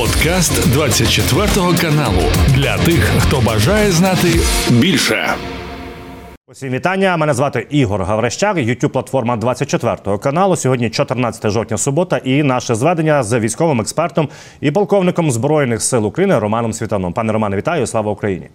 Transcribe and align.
Подкаст 0.00 0.72
24 0.72 1.46
каналу 1.80 2.22
для 2.54 2.78
тих, 2.78 3.04
хто 3.18 3.40
бажає 3.40 3.90
знати 3.90 4.28
більше. 4.70 5.28
Усім 6.48 6.70
вітання. 6.70 7.16
Мене 7.16 7.34
звати 7.34 7.66
Ігор 7.70 8.02
Гаврищак, 8.02 8.56
youtube 8.56 8.88
платформа 8.88 9.36
24 9.36 10.18
каналу. 10.18 10.56
Сьогодні 10.56 10.90
14 10.90 11.50
жовтня, 11.50 11.78
субота, 11.78 12.16
і 12.16 12.42
наше 12.42 12.74
зведення 12.74 13.22
з 13.22 13.38
військовим 13.38 13.80
експертом 13.80 14.28
і 14.60 14.70
полковником 14.70 15.30
збройних 15.30 15.82
сил 15.82 16.06
України 16.06 16.38
Романом 16.38 16.72
Світаном. 16.72 17.12
Пане 17.12 17.32
Романе, 17.32 17.56
вітаю! 17.56 17.86
Слава 17.86 18.12
Україні! 18.12 18.48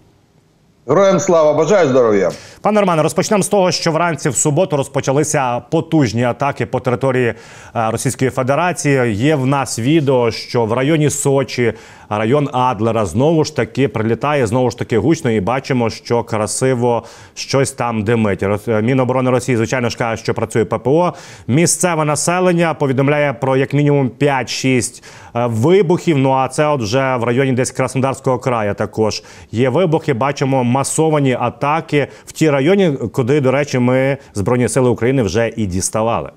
Героям 0.87 1.19
слава 1.19 1.53
бажаю 1.53 1.89
здоров'я, 1.89 2.31
пане 2.61 2.79
Романе. 2.79 3.03
Розпочнемо 3.03 3.43
з 3.43 3.47
того, 3.47 3.71
що 3.71 3.91
вранці 3.91 4.29
в 4.29 4.35
суботу 4.35 4.77
розпочалися 4.77 5.59
потужні 5.59 6.23
атаки 6.23 6.65
по 6.65 6.79
території 6.79 7.27
е, 7.27 7.35
Російської 7.73 8.31
Федерації. 8.31 9.15
Є 9.15 9.35
в 9.35 9.45
нас 9.45 9.79
відео, 9.79 10.31
що 10.31 10.65
в 10.65 10.73
районі 10.73 11.09
Сочі, 11.09 11.73
район 12.09 12.49
Адлера, 12.53 13.05
знову 13.05 13.43
ж 13.43 13.55
таки 13.55 13.87
прилітає 13.87 14.47
знову 14.47 14.71
ж 14.71 14.77
таки 14.77 14.97
гучно, 14.97 15.31
і 15.31 15.41
бачимо, 15.41 15.89
що 15.89 16.23
красиво 16.23 17.03
щось 17.33 17.71
там 17.71 18.03
димить. 18.03 18.43
Е, 18.67 18.81
Міноборони 18.81 19.31
Росії, 19.31 19.57
звичайно 19.57 19.89
ж 19.89 19.97
каже, 19.97 20.23
що 20.23 20.33
працює 20.33 20.65
ППО. 20.65 21.13
Місцеве 21.47 22.05
населення 22.05 22.73
повідомляє 22.73 23.33
про 23.33 23.57
як 23.57 23.73
мінімум 23.73 24.11
5-6 24.19 25.03
е, 25.35 25.45
вибухів. 25.45 26.17
Ну 26.17 26.31
а 26.31 26.47
це 26.47 26.67
от 26.67 26.81
вже 26.81 27.15
в 27.15 27.23
районі 27.23 27.51
десь 27.51 27.71
Краснодарського 27.71 28.39
краю. 28.39 28.73
Також 28.73 29.23
є 29.51 29.69
вибухи. 29.69 30.13
Бачимо 30.13 30.63
масовані 30.63 31.37
атаки 31.39 32.07
в 32.25 32.31
ті 32.31 32.49
районі, 32.49 32.91
куди, 33.11 33.41
до 33.41 33.51
речі, 33.51 33.79
ми 33.79 34.17
збройні 34.33 34.69
сили 34.69 34.89
України 34.89 35.23
вже 35.23 35.51
і 35.55 35.65
діставали. 35.65 36.29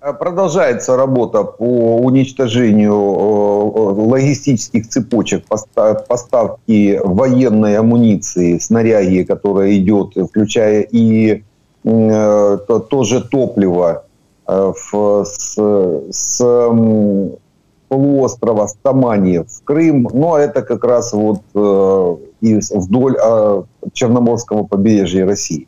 Продолжается 0.00 0.96
работа 0.96 1.42
по 1.42 1.96
уничтожению 1.96 2.94
логистических 4.08 4.88
цепочек 4.88 5.44
поставки 5.46 7.00
военной 7.02 7.76
амуниции, 7.76 8.58
снаряги, 8.58 9.24
которая 9.24 9.76
идет, 9.76 10.14
включая 10.30 10.82
и 10.82 11.42
то, 11.82 13.04
же 13.04 13.20
топливо 13.28 14.04
с, 14.46 15.56
с 16.10 16.40
полуострова 17.88 18.66
Стамани 18.66 19.38
в 19.38 19.64
Крым, 19.64 20.08
но 20.12 20.38
это 20.38 20.62
как 20.62 20.84
раз 20.84 21.12
вот 21.12 21.40
э, 21.54 22.16
и 22.40 22.60
вдоль 22.70 23.16
э, 23.20 23.62
Черноморского 23.92 24.64
побережья 24.64 25.26
России. 25.26 25.66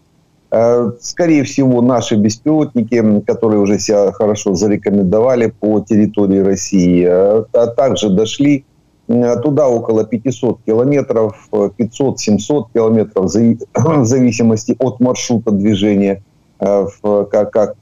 Э, 0.52 0.90
скорее 1.00 1.44
всего, 1.44 1.80
наши 1.80 2.16
беспилотники, 2.16 3.20
которые 3.26 3.60
уже 3.60 3.78
себя 3.78 4.10
хорошо 4.12 4.54
зарекомендовали 4.54 5.52
по 5.60 5.80
территории 5.80 6.40
России, 6.40 7.06
э, 7.08 7.44
а 7.52 7.66
также 7.68 8.10
дошли 8.10 8.64
э, 9.06 9.36
туда 9.40 9.68
около 9.68 10.04
500 10.04 10.62
километров, 10.66 11.48
500-700 11.52 12.64
километров, 12.74 13.32
в 13.74 14.04
зависимости 14.04 14.74
от 14.78 14.98
маршрута 14.98 15.52
движения, 15.52 16.22
как, 16.58 17.50
как 17.52 17.76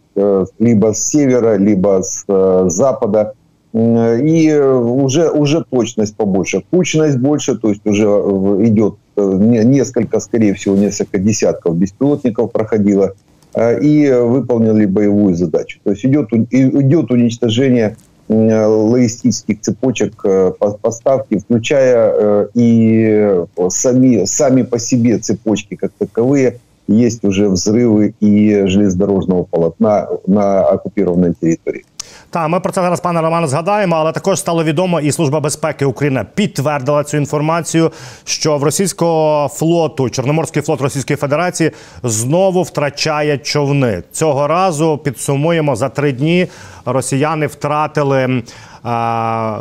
либо 0.59 0.93
с 0.95 1.09
севера, 1.09 1.57
либо 1.57 2.03
с 2.03 2.25
запада 2.69 3.35
и 3.73 4.53
уже, 4.55 5.31
уже 5.31 5.65
точность 5.65 6.17
побольше. 6.17 6.65
Кучность 6.71 7.19
больше, 7.19 7.57
то 7.57 7.69
есть 7.69 7.87
уже 7.87 8.05
идет 8.05 8.95
э, 8.95 9.08
несколько, 9.19 10.21
скорее 10.21 10.55
всего, 10.55 10.77
несколько 10.77 11.19
десятков 11.19 11.77
беспилотников 11.77 12.53
проходило 12.53 13.15
э, 13.55 13.81
и 13.81 14.11
выполнили 14.11 14.87
боевую 14.87 15.35
задачу. 15.35 15.81
То 15.85 15.91
есть 15.91 16.05
идет, 16.05 16.33
идет 16.33 17.11
уничтожение 17.11 17.97
логистических 18.29 19.61
цепочек 19.63 20.21
э, 20.25 20.53
поставки, 20.83 21.39
включая 21.39 22.49
и 22.55 23.45
сами, 23.69 24.25
сами 24.27 24.63
по 24.63 24.79
себе 24.79 25.19
цепочки 25.19 25.77
как 25.77 25.93
таковые, 25.99 26.61
есть 26.89 27.25
уже 27.25 27.49
взрывы 27.49 28.15
и 28.21 28.67
железнодорожного 28.67 29.45
полотна 29.45 30.09
на 30.27 30.63
оккупированной 30.63 31.35
территории. 31.35 31.85
Та 32.31 32.49
ми 32.49 32.61
про 32.61 32.73
це 32.73 32.81
зараз, 32.81 33.01
пане 33.01 33.21
Романе, 33.21 33.47
згадаємо, 33.47 33.97
але 33.97 34.13
також 34.13 34.39
стало 34.39 34.65
відомо, 34.65 35.01
і 35.01 35.13
служба 35.13 35.41
безпеки 35.41 35.85
України 35.85 36.27
підтвердила 36.35 37.05
цю 37.05 37.17
інформацію, 37.17 37.91
що 38.25 38.59
в 38.59 38.63
російського 38.63 39.49
флоту, 39.49 40.11
Чорноморський 40.11 40.63
флот 40.63 40.81
Російської 40.81 41.17
Федерації, 41.17 41.71
знову 42.03 42.63
втрачає 42.63 43.39
човни. 43.39 44.03
Цього 44.13 44.47
разу 44.47 44.99
підсумуємо 44.99 45.77
за 45.77 45.89
три 45.89 46.13
дні. 46.13 46.47
Росіяни 46.85 47.47
втратили. 47.47 48.43
А, 48.83 49.61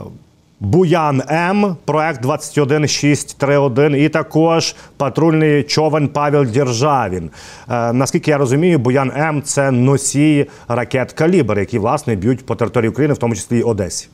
Буян 0.60 1.22
М, 1.30 1.76
проект 1.84 2.22
21631 2.22 3.94
і 3.94 4.08
також 4.08 4.74
патрульний 4.96 5.62
човен 5.62 6.08
Павел 6.08 6.44
Державін. 6.44 7.30
Е, 7.70 7.92
наскільки 7.92 8.30
я 8.30 8.38
розумію, 8.38 8.78
Буян 8.78 9.12
М 9.16 9.42
це 9.42 9.70
носій 9.70 10.46
ракет 10.68 11.12
калібр, 11.12 11.58
які 11.58 11.78
власне 11.78 12.14
б'ють 12.14 12.46
по 12.46 12.54
території 12.54 12.90
України, 12.90 13.14
в 13.14 13.18
тому 13.18 13.34
числі 13.34 13.58
і 13.58 13.62
Одесі. 13.62 14.08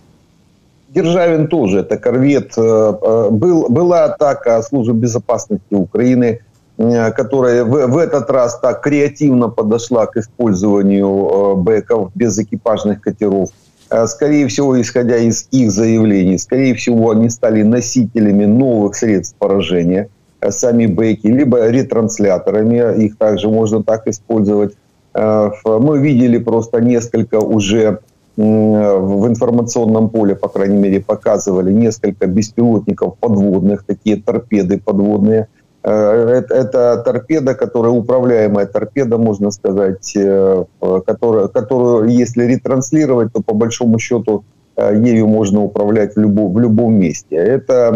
Державин 0.95 1.49
тоже, 1.49 1.81
это 1.81 1.99
корвет. 1.99 2.57
Э, 2.57 2.61
э, 3.03 3.31
был, 3.31 3.69
была 3.69 4.05
атака 4.05 4.63
службы 4.63 4.95
безопасности 4.95 5.75
Украины, 5.75 6.41
э, 6.79 7.13
которая 7.13 7.65
в, 7.65 7.87
в 7.87 7.99
этот 7.99 8.31
раз 8.31 8.59
так 8.59 8.81
креативно 8.81 9.51
подошла 9.51 10.07
к 10.07 10.17
использованию 10.17 11.57
бэков 11.57 12.11
без 12.15 12.39
экипажных 12.39 13.01
катеров. 13.01 13.51
Э, 13.94 14.08
скорее 14.08 14.48
всего, 14.48 14.82
исходя 14.82 15.18
из 15.18 15.48
их 15.52 15.72
заявлений, 15.72 16.40
скорее 16.40 16.74
всего, 16.74 17.12
они 17.12 17.30
стали 17.30 17.62
носителями 17.62 18.46
новых 18.46 18.96
средств 18.96 19.36
поражения, 19.38 20.10
э, 20.42 20.50
сами 20.50 20.88
бэки, 20.88 21.28
либо 21.28 21.70
ретрансляторами, 21.70 23.06
их 23.06 23.18
также 23.18 23.50
можно 23.50 23.84
так 23.84 24.08
использовать. 24.08 24.74
Э, 25.14 25.52
мы 25.64 26.00
видели 26.00 26.40
просто 26.40 26.82
несколько 26.82 27.36
уже 27.36 28.00
в 28.36 29.28
информационном 29.28 30.10
поле, 30.10 30.36
по 30.36 30.48
крайней 30.48 30.78
мере, 30.78 31.00
показывали 31.00 31.72
несколько 31.72 32.26
беспилотников 32.26 33.20
подводных, 33.20 33.84
такие 33.86 34.18
торпеды 34.18 34.80
подводные– 34.80 35.50
это 35.84 37.02
торпеда, 37.04 37.56
которая 37.56 37.92
управляемая 37.92 38.66
торпеда, 38.66 39.18
можно 39.18 39.52
сказать, 39.52 40.14
э, 40.16 40.64
которая, 41.06 41.48
которую, 41.50 42.10
если 42.10 42.46
ретранслировать, 42.46 43.34
то 43.34 43.42
по 43.42 43.54
большому 43.54 44.00
счету 44.00 44.46
э, 44.78 44.96
ею 44.96 45.28
можно 45.28 45.62
управлять 45.62 46.16
в 46.16 46.20
любом, 46.20 46.54
в 46.54 46.60
любом 46.60 46.94
месте. 46.94 47.36
Это 47.36 47.92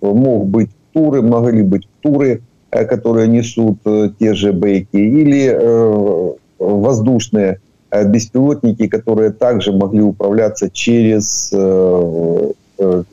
мог 0.00 0.46
быть 0.46 0.70
туры, 0.92 1.20
могли 1.20 1.62
быть 1.62 1.86
туры, 2.00 2.40
которые 2.70 3.28
несут 3.28 3.78
те 4.18 4.32
же 4.32 4.52
бейки, 4.52 4.96
или 4.96 6.34
воздушные 6.58 7.60
беспилотники, 8.06 8.88
которые 8.88 9.32
также 9.32 9.72
могли 9.72 10.00
управляться 10.00 10.70
через 10.70 11.52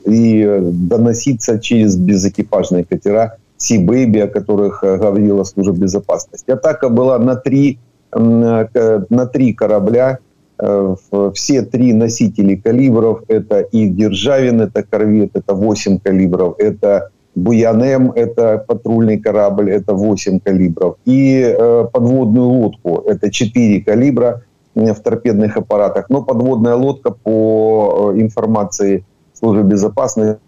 и 0.06 0.58
доноситься 0.72 1.58
через 1.58 1.96
безэкипажные 1.96 2.84
катера 2.84 3.36
Baby, 3.68 4.22
о 4.22 4.28
которых 4.28 4.82
э, 4.82 4.96
говорила 4.96 5.44
служба 5.44 5.76
безопасности. 5.76 6.50
Атака 6.50 6.88
была 6.88 7.18
на 7.18 7.36
три, 7.36 7.78
э, 8.12 9.04
на 9.10 9.26
три 9.26 9.52
корабля. 9.52 10.18
Э, 10.58 10.94
все 11.34 11.62
три 11.62 11.92
носители 11.92 12.56
калибров. 12.56 13.22
Это 13.28 13.60
и 13.60 13.88
Державин, 13.88 14.60
это 14.62 14.82
корвет, 14.82 15.30
это 15.34 15.54
8 15.54 15.98
калибров. 15.98 16.54
Это 16.58 17.10
Буянем, 17.34 18.10
это 18.10 18.64
патрульный 18.66 19.18
корабль, 19.18 19.70
это 19.70 19.94
8 19.94 20.40
калибров. 20.40 20.96
И 21.04 21.56
подводную 21.92 22.48
лодку, 22.48 23.04
это 23.06 23.30
4 23.30 23.82
калибра 23.82 24.42
в 24.74 24.94
торпедных 24.94 25.56
аппаратах. 25.56 26.10
Но 26.10 26.22
подводная 26.22 26.74
лодка, 26.74 27.12
по 27.12 28.12
информации 28.16 29.04
службы 29.32 29.62
безопасности, 29.62 30.40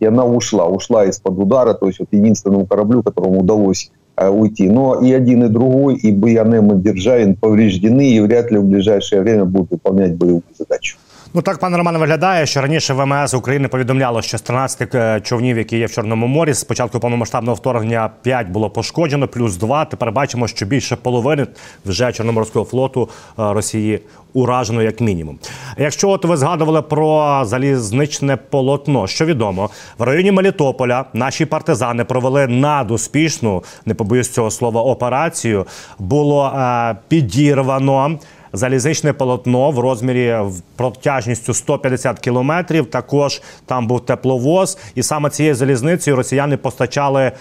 она 0.00 0.24
ушла, 0.24 0.66
ушла 0.66 1.04
из-под 1.06 1.38
удара, 1.38 1.74
то 1.74 1.86
есть 1.86 2.00
вот 2.00 2.08
единственному 2.12 2.66
кораблю, 2.66 3.02
которому 3.02 3.40
удалось 3.40 3.90
э, 4.16 4.28
уйти. 4.28 4.68
Но 4.68 5.00
и 5.00 5.12
один, 5.12 5.44
и 5.44 5.48
другой, 5.48 5.96
и 5.96 6.12
Баянем, 6.12 6.72
и 6.72 6.82
Державин 6.82 7.36
повреждены, 7.36 8.10
и 8.10 8.20
вряд 8.20 8.50
ли 8.50 8.58
в 8.58 8.64
ближайшее 8.64 9.22
время 9.22 9.44
будут 9.44 9.70
выполнять 9.70 10.16
боевую 10.16 10.42
задачу. 10.56 10.96
Ну 11.34 11.42
так, 11.42 11.58
пане 11.58 11.76
Романе, 11.76 11.98
виглядає, 11.98 12.46
що 12.46 12.60
раніше 12.60 12.94
ВМС 12.94 13.34
України 13.34 13.68
повідомляло, 13.68 14.22
що 14.22 14.38
з 14.38 14.42
13 14.42 14.94
е, 14.94 15.20
човнів, 15.20 15.58
які 15.58 15.78
є 15.78 15.86
в 15.86 15.92
Чорному 15.92 16.26
морі, 16.26 16.52
з 16.52 16.64
початку 16.64 17.00
повномасштабного 17.00 17.54
вторгнення 17.54 18.10
5 18.22 18.48
було 18.48 18.70
пошкоджено, 18.70 19.28
плюс 19.28 19.56
2. 19.56 19.84
Тепер 19.84 20.12
бачимо, 20.12 20.48
що 20.48 20.66
більше 20.66 20.96
половини 20.96 21.46
вже 21.86 22.12
Чорноморського 22.12 22.64
флоту 22.64 23.08
е, 23.38 23.52
Росії 23.52 24.00
уражено 24.32 24.82
як 24.82 25.00
мінімум. 25.00 25.38
Якщо 25.76 26.08
от 26.08 26.24
ви 26.24 26.36
згадували 26.36 26.82
про 26.82 27.42
залізничне 27.44 28.36
полотно, 28.36 29.06
що 29.06 29.24
відомо 29.24 29.70
в 29.98 30.02
районі 30.02 30.32
Мелітополя 30.32 31.04
наші 31.12 31.46
партизани 31.46 32.04
провели 32.04 32.46
надуспішну, 32.46 33.64
не 33.86 33.94
побоюсь 33.94 34.28
цього 34.28 34.50
слова, 34.50 34.82
операцію. 34.82 35.66
Було 35.98 36.46
е, 36.46 36.96
підірвано 37.08 38.18
залізничне 38.52 39.12
полотно 39.12 39.70
в 39.70 39.78
розмірі 39.78 40.36
в 40.40 40.60
протяжністю 40.76 41.54
150 41.54 42.18
кілометрів. 42.18 42.86
Також 42.86 43.42
там 43.66 43.86
був 43.86 44.00
тепловоз, 44.00 44.78
і 44.94 45.02
саме 45.02 45.30
цією 45.30 45.54
залізницею 45.54 46.16
росіяни 46.16 46.56
постачали 46.56 47.22
е, 47.22 47.32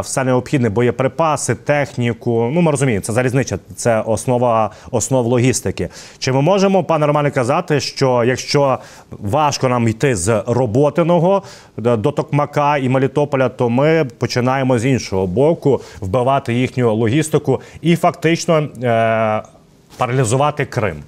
все 0.00 0.24
необхідне 0.24 0.68
боєприпаси, 0.68 1.54
техніку. 1.54 2.50
Ну 2.54 2.60
ми 2.60 2.70
розуміємо, 2.70 3.02
це 3.02 3.12
залізнича, 3.12 3.58
це 3.76 4.00
основа 4.00 4.70
основ 4.90 5.26
логістики. 5.26 5.88
Чи 6.18 6.32
ми 6.32 6.40
можемо, 6.40 6.84
пане 6.84 7.06
Романе, 7.06 7.30
казати, 7.30 7.80
що 7.80 8.24
якщо 8.24 8.78
важко 9.10 9.68
нам 9.68 9.88
йти 9.88 10.16
з 10.16 10.42
роботиного 10.46 11.42
до 11.76 12.12
Токмака 12.12 12.76
і 12.76 12.88
Мелітополя, 12.88 13.48
то 13.48 13.68
ми 13.68 14.06
починаємо 14.18 14.78
з 14.78 14.86
іншого 14.86 15.26
боку 15.26 15.80
вбивати 16.00 16.54
їхню 16.54 16.94
логістику 16.94 17.60
і 17.80 17.96
фактично 17.96 18.68
е, 18.82 19.42
паралізувати 19.96 20.64
Крим? 20.64 21.02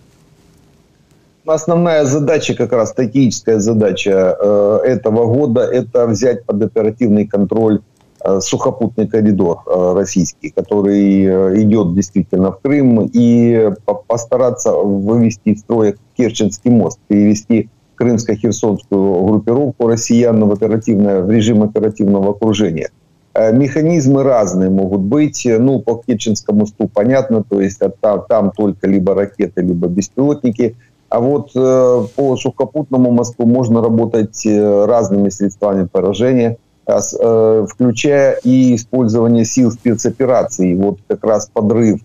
Основная 1.45 2.05
задача, 2.05 2.55
как 2.55 2.73
раз 2.73 2.91
стратегическая 2.91 3.59
задача 3.59 4.37
э, 4.41 4.79
этого 4.85 5.27
года, 5.27 5.61
это 5.63 6.07
взять 6.07 6.45
под 6.47 6.63
оперативный 6.63 7.27
контроль 7.27 7.81
э, 8.25 8.41
сухопутный 8.41 9.09
коридор 9.09 9.63
э, 9.67 9.93
российский, 9.95 10.51
который 10.51 11.25
э, 11.25 11.63
идет 11.63 11.95
действительно 11.95 12.53
в 12.53 12.61
Крым, 12.61 13.11
и 13.13 13.71
по 13.85 13.95
постараться 13.95 14.71
вывести 14.73 15.49
из 15.49 15.61
строя 15.61 15.97
Керченский 16.17 16.71
мост, 16.71 17.01
перевести 17.09 17.69
крымско-херсонскую 17.97 19.27
группировку 19.27 19.89
россиян 19.89 20.45
в, 20.45 20.53
оперативное, 20.53 21.23
в 21.23 21.31
режим 21.31 21.63
оперативного 21.63 22.31
окружения. 22.31 22.91
Э, 23.35 23.53
механизмы 23.53 24.23
разные 24.23 24.71
могут 24.71 25.01
быть. 25.01 25.47
Ну, 25.47 25.81
по 25.81 26.03
Керченскому 26.07 26.61
мосту 26.61 26.89
понятно, 26.93 27.43
то 27.43 27.61
есть 27.61 27.81
там, 28.01 28.25
там 28.29 28.51
только 28.51 28.87
либо 28.87 29.15
ракеты, 29.15 29.63
либо 29.63 29.89
беспилотники– 29.89 30.77
а 31.13 31.21
вот 31.21 31.51
э, 31.55 32.07
по 32.17 32.37
сухопутному 32.39 33.11
мосту 33.11 33.45
можно 33.45 33.83
работать 33.83 34.47
э, 34.47 34.85
разными 34.87 35.29
средствами 35.29 35.87
поражения, 35.87 36.57
э, 36.87 37.67
включая 37.69 38.39
и 38.43 38.75
использование 38.75 39.45
сил 39.45 39.73
спецопераций. 39.73 40.75
Вот 40.75 41.01
как 41.07 41.23
раз 41.23 41.51
подрыв 41.53 42.01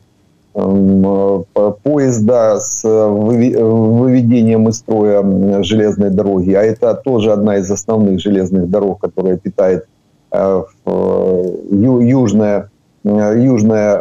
эм, 0.56 1.46
поезда 1.84 2.60
с 2.60 2.84
выведением 2.84 4.68
из 4.68 4.80
строя 4.80 5.24
железной 5.64 6.10
дороги. 6.10 6.52
А 6.52 6.64
это 6.64 6.94
тоже 6.94 7.32
одна 7.32 7.60
из 7.60 7.72
основных 7.72 8.20
железных 8.20 8.70
дорог, 8.70 9.00
которая 9.00 9.38
питает 9.38 9.86
южная, 10.32 12.70
южная 13.04 14.00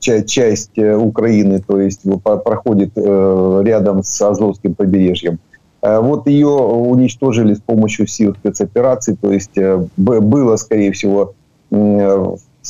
часть 0.00 0.78
э, 0.78 0.96
Украины, 0.96 1.62
то 1.66 1.80
есть 1.80 2.02
проходит 2.22 2.92
э, 2.96 3.62
рядом 3.64 4.02
с 4.02 4.22
Азовским 4.22 4.74
побережьем. 4.74 5.38
Э, 5.82 6.00
вот 6.00 6.26
ее 6.26 6.48
уничтожили 6.48 7.54
с 7.54 7.60
помощью 7.60 8.06
сил 8.06 8.34
спецопераций, 8.34 9.16
то 9.20 9.32
есть 9.32 9.56
было, 9.96 10.56
скорее 10.56 10.92
всего, 10.92 11.34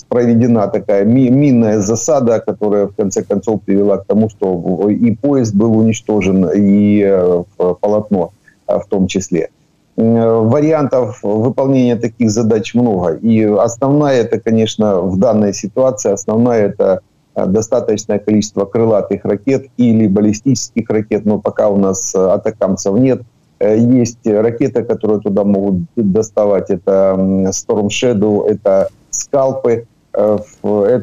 проведена 0.08 0.68
такая 0.68 1.04
минная 1.04 1.80
засада, 1.80 2.40
которая 2.40 2.86
в 2.86 2.94
конце 2.94 3.22
концов 3.22 3.62
привела 3.62 3.98
к 3.98 4.06
тому, 4.06 4.28
что 4.28 4.88
и 4.90 5.14
поезд 5.14 5.54
был 5.54 5.76
уничтожен, 5.76 6.48
и 6.54 7.42
полотно 7.80 8.32
в 8.66 8.84
том 8.88 9.06
числе. 9.06 9.50
Вариантов 9.98 11.18
выполнения 11.22 11.96
таких 11.96 12.30
задач 12.30 12.74
много. 12.74 13.14
И 13.14 13.42
основная 13.42 14.20
это, 14.22 14.38
конечно, 14.38 15.00
в 15.00 15.18
данной 15.18 15.52
ситуации, 15.52 16.12
основная 16.12 16.66
это 16.66 17.02
Э, 17.38 17.46
достаточное 17.46 18.18
количество 18.18 18.64
крылатых 18.64 19.24
ракет 19.24 19.66
или 19.76 20.08
баллистических 20.08 20.90
ракет, 20.90 21.24
но 21.24 21.38
пока 21.38 21.68
у 21.68 21.76
нас 21.76 22.14
э, 22.14 22.18
атакамцев 22.18 22.94
нет. 22.98 23.22
Э, 23.60 23.78
есть 23.78 24.26
ракеты, 24.26 24.82
которые 24.82 25.20
туда 25.20 25.44
могут 25.44 25.82
доставать. 25.94 26.70
Это 26.70 27.14
Storm 27.50 27.88
Shadow, 27.88 28.46
это 28.48 28.88
скалпы. 29.10 29.86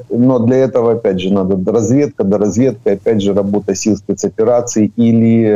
Но 0.09 0.39
для 0.39 0.57
этого, 0.57 0.93
опять 0.93 1.21
же, 1.21 1.31
надо 1.31 1.71
разведка, 1.71 2.25
до 2.25 2.37
разведки, 2.37 2.89
опять 2.89 3.21
же, 3.21 3.33
работа 3.33 3.73
сил 3.73 3.95
спецопераций 3.95 4.91
или 4.97 5.47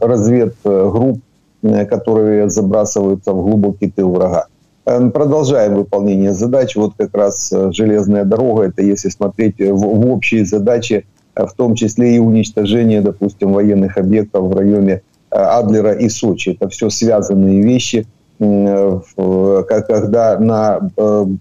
разведгрупп, 0.00 1.20
которые 1.88 2.50
забрасываются 2.50 3.32
в 3.32 3.42
глубокий 3.42 3.90
тыл 3.90 4.12
врага. 4.12 4.46
Эм, 4.86 5.12
продолжаем 5.12 5.76
выполнение 5.76 6.34
задач. 6.34 6.76
Вот 6.76 6.92
как 6.98 7.16
раз 7.16 7.50
э, 7.52 7.72
железная 7.72 8.24
дорога, 8.24 8.64
это 8.64 8.82
если 8.82 9.08
смотреть 9.08 9.58
в, 9.58 9.76
в 9.76 10.10
общие 10.10 10.44
задачи, 10.44 11.06
э, 11.34 11.46
в 11.46 11.54
том 11.54 11.74
числе 11.74 12.16
и 12.16 12.18
уничтожение, 12.18 13.00
допустим, 13.00 13.54
военных 13.54 13.96
объектов 13.96 14.44
в 14.44 14.54
районе 14.54 15.00
э, 15.30 15.36
Адлера 15.36 15.92
и 15.92 16.10
Сочи. 16.10 16.50
Это 16.50 16.68
все 16.68 16.90
связанные 16.90 17.62
вещи, 17.62 18.06
когда 18.38 20.36
на 20.40 20.90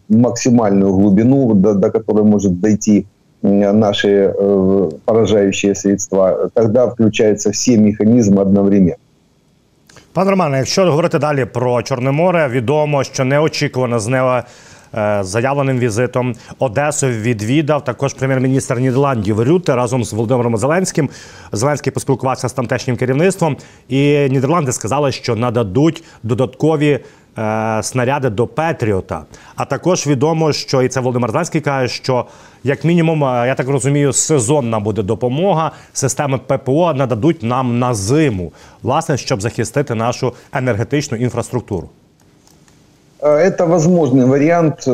максимальную 0.10 0.94
глубину, 0.94 1.54
до, 1.56 1.74
до 1.74 1.90
которой 1.90 2.24
может 2.24 2.62
дойти 2.62 3.08
наши 3.42 4.32
поражающие 5.04 5.74
средства, 5.74 6.52
тогда 6.54 6.88
включаются 6.88 7.52
все 7.52 7.78
механизмы 7.78 8.44
одновременно. 8.44 9.03
Пане 10.14 10.32
Романе, 10.32 10.58
якщо 10.58 10.86
говорити 10.86 11.20
далі 11.20 11.46
про 11.46 11.82
Чорне 11.82 12.12
море, 12.12 12.48
відомо, 12.48 13.04
що 13.04 13.26
неочікувано 13.26 14.00
з 14.00 14.08
нео 14.08 14.44
е, 14.96 15.20
заявленим 15.24 15.80
візитом 15.80 16.36
Одесу 16.60 17.08
відвідав 17.08 17.84
також 17.84 18.14
прем'єр-міністр 18.14 18.80
Нідерландів 18.80 19.42
Рюте 19.42 19.76
разом 19.76 20.04
з 20.04 20.14
Володимиром 20.14 20.58
Зеленським. 20.58 21.10
Зеленський 21.52 21.94
поспілкувався 21.94 22.50
з 22.50 22.54
тамтешнім 22.54 22.98
керівництвом, 22.98 23.58
і 23.90 24.30
Нідерланди 24.30 24.72
сказали, 24.72 25.12
що 25.12 25.36
нададуть 25.36 26.04
додаткові 26.24 27.00
снаряди 27.83 28.31
до 28.31 28.47
Петріота. 28.47 29.23
А 29.57 29.65
також 29.65 30.07
відомо, 30.07 30.53
що 30.53 30.83
і 30.83 30.89
це 30.89 31.01
Володимир 31.01 31.31
Зеленський 31.31 31.61
каже, 31.61 31.95
що 31.95 32.25
як 32.65 32.85
мінімум, 32.85 33.25
е, 33.25 33.47
я 33.47 33.55
так 33.55 33.69
розумію, 33.69 34.13
сезонна 34.13 34.81
буде 34.81 35.03
допомога. 35.03 35.73
Системи 35.93 36.39
ППО 36.39 36.95
нададуть 36.95 37.43
нам 37.43 37.79
на 37.79 37.95
зиму, 37.95 38.53
власне, 38.83 39.17
щоб 39.17 39.41
захистити 39.41 39.95
нашу 39.95 40.33
енергетичну 40.53 41.19
інфраструктуру. 41.19 41.89
Это 43.21 43.67
возможный 43.67 44.25
вариант. 44.25 44.85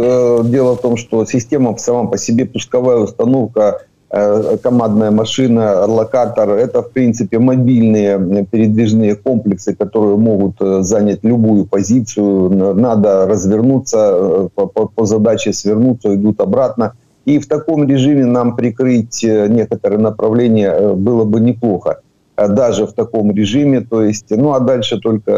Дело 0.51 0.75
в 0.75 0.81
том, 0.81 0.97
что 0.97 1.27
система 1.27 1.79
сама 1.79 2.05
по 2.05 2.17
себе 2.17 2.45
пусковая 2.47 2.97
установка 2.97 3.61
Э, 3.71 3.88
командная 4.10 5.12
машина, 5.12 5.86
локатор. 5.86 6.50
Это, 6.50 6.82
в 6.82 6.92
принципе, 6.92 7.38
мобильные 7.38 8.46
передвижные 8.50 9.16
комплексы, 9.16 9.76
которые 9.76 10.18
могут 10.18 10.56
э, 10.62 10.82
занять 10.82 11.20
любую 11.24 11.66
позицию. 11.66 12.50
Надо 12.76 13.28
развернуться, 13.28 13.98
э, 14.12 14.50
по, 14.56 14.66
по, 14.66 14.88
по 14.88 15.06
задаче 15.06 15.54
свернуться, 15.54 16.16
идут 16.16 16.42
обратно. 16.42 16.94
И 17.26 17.38
в 17.38 17.48
таком 17.48 17.88
режиме 17.88 18.26
нам 18.26 18.56
прикрыть 18.56 19.24
некоторые 19.24 20.00
направления 20.00 20.94
было 20.96 21.26
бы 21.26 21.40
неплохо. 21.40 22.00
Даже 22.36 22.88
в 22.88 22.94
таком 22.94 23.32
режиме, 23.32 23.82
то 23.82 24.02
есть, 24.02 24.32
ну 24.32 24.54
а 24.54 24.60
дальше 24.60 24.98
только 25.00 25.32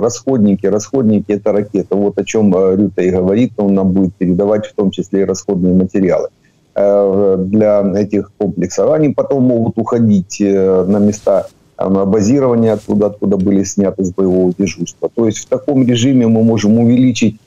расходники. 0.00 0.66
Расходники 0.66 1.32
это 1.32 1.52
ракета. 1.52 1.96
Вот 1.96 2.18
о 2.18 2.24
чем 2.24 2.52
Рюта 2.52 3.00
и 3.02 3.10
говорит, 3.10 3.52
он 3.56 3.74
нам 3.74 3.92
будет 3.92 4.14
передавать 4.16 4.66
в 4.66 4.74
том 4.74 4.90
числе 4.90 5.22
и 5.22 5.24
расходные 5.24 5.72
материалы. 5.72 6.28
Э, 6.72 7.36
для 7.36 7.82
этих 7.96 8.30
комплексов. 8.38 8.92
Они 8.92 9.08
потом 9.08 9.42
могут 9.42 9.76
уходить 9.76 10.40
э, 10.40 10.84
на 10.84 10.98
места 10.98 11.46
базирования 11.76 12.74
оттуда, 12.74 13.06
откуда 13.06 13.38
были 13.38 13.64
сняты 13.64 14.04
с 14.04 14.12
боевого 14.12 14.52
дежурства. 14.56 15.10
То 15.12 15.26
есть 15.26 15.38
в 15.38 15.46
таком 15.46 15.84
режиме 15.84 16.28
мы 16.28 16.44
можем 16.44 16.78
увеличить 16.78 17.40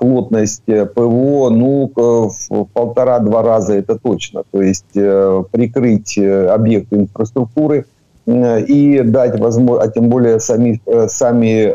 плотность 0.00 0.62
э, 0.68 0.86
ПВО 0.86 1.50
ну, 1.50 1.92
в 1.94 2.64
полтора-два 2.72 3.42
раза 3.42 3.74
это 3.74 3.98
точно. 3.98 4.42
То 4.50 4.62
есть 4.62 4.92
прикрыть 4.92 6.16
объекты 6.16 6.96
инфраструктуры 6.96 7.84
и 8.26 9.02
дать 9.04 9.38
возможность, 9.38 9.90
а 9.90 9.92
тем 9.92 10.08
более 10.08 10.40
сами, 10.40 10.80
сами 11.08 11.74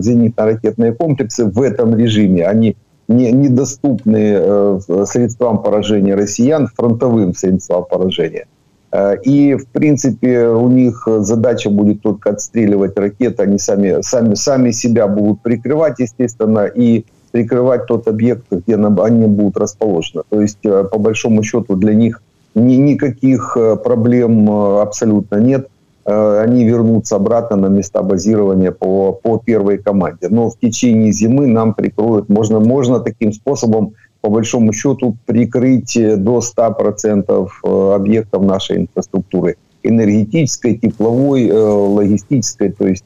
зенитно-ракетные 0.00 0.92
комплексы 0.94 1.44
в 1.44 1.60
этом 1.60 1.94
режиме, 1.96 2.46
они 2.46 2.76
не, 3.08 3.32
недоступны 3.32 4.36
э, 4.38 4.80
средствам 5.06 5.62
поражения 5.62 6.14
россиян, 6.14 6.68
фронтовым 6.68 7.34
средствам 7.34 7.84
поражения. 7.90 8.46
Э, 8.92 9.16
и, 9.22 9.54
в 9.54 9.66
принципе, 9.68 10.48
у 10.48 10.68
них 10.68 11.08
задача 11.20 11.70
будет 11.70 12.02
только 12.02 12.30
отстреливать 12.30 12.96
ракеты. 12.98 13.42
Они 13.42 13.58
сами, 13.58 14.02
сами, 14.02 14.34
сами 14.34 14.70
себя 14.72 15.08
будут 15.08 15.40
прикрывать, 15.42 15.98
естественно, 15.98 16.66
и 16.66 17.06
прикрывать 17.32 17.86
тот 17.86 18.08
объект, 18.08 18.44
где 18.50 18.76
они 18.76 19.26
будут 19.26 19.56
расположены. 19.56 20.22
То 20.28 20.40
есть, 20.42 20.64
э, 20.64 20.84
по 20.84 20.98
большому 20.98 21.42
счету, 21.42 21.76
для 21.76 21.94
них 21.94 22.22
ни, 22.54 22.74
никаких 22.74 23.56
проблем 23.84 24.50
абсолютно 24.50 25.36
нет. 25.36 25.68
Э, 26.08 26.40
они 26.40 26.64
вернутся 26.64 27.16
обратно 27.16 27.56
на 27.56 27.66
места 27.66 28.02
базирования 28.02 28.72
по, 28.72 29.12
по 29.12 29.38
первой 29.38 29.76
команде. 29.76 30.28
Но 30.30 30.48
в 30.48 30.58
течение 30.58 31.12
зимы 31.12 31.46
нам 31.46 31.74
прикроют, 31.74 32.30
можно, 32.30 32.60
можно 32.60 33.00
таким 33.00 33.30
способом 33.34 33.92
по 34.22 34.30
большому 34.30 34.72
счету 34.72 35.16
прикрыть 35.26 35.94
до 35.94 36.40
100% 36.40 37.94
объектов 37.94 38.42
нашей 38.42 38.78
инфраструктуры 38.78 39.56
энергетической, 39.82 40.76
тепловой, 40.76 41.50
логистической, 41.52 42.72
то 42.72 42.88
есть 42.88 43.04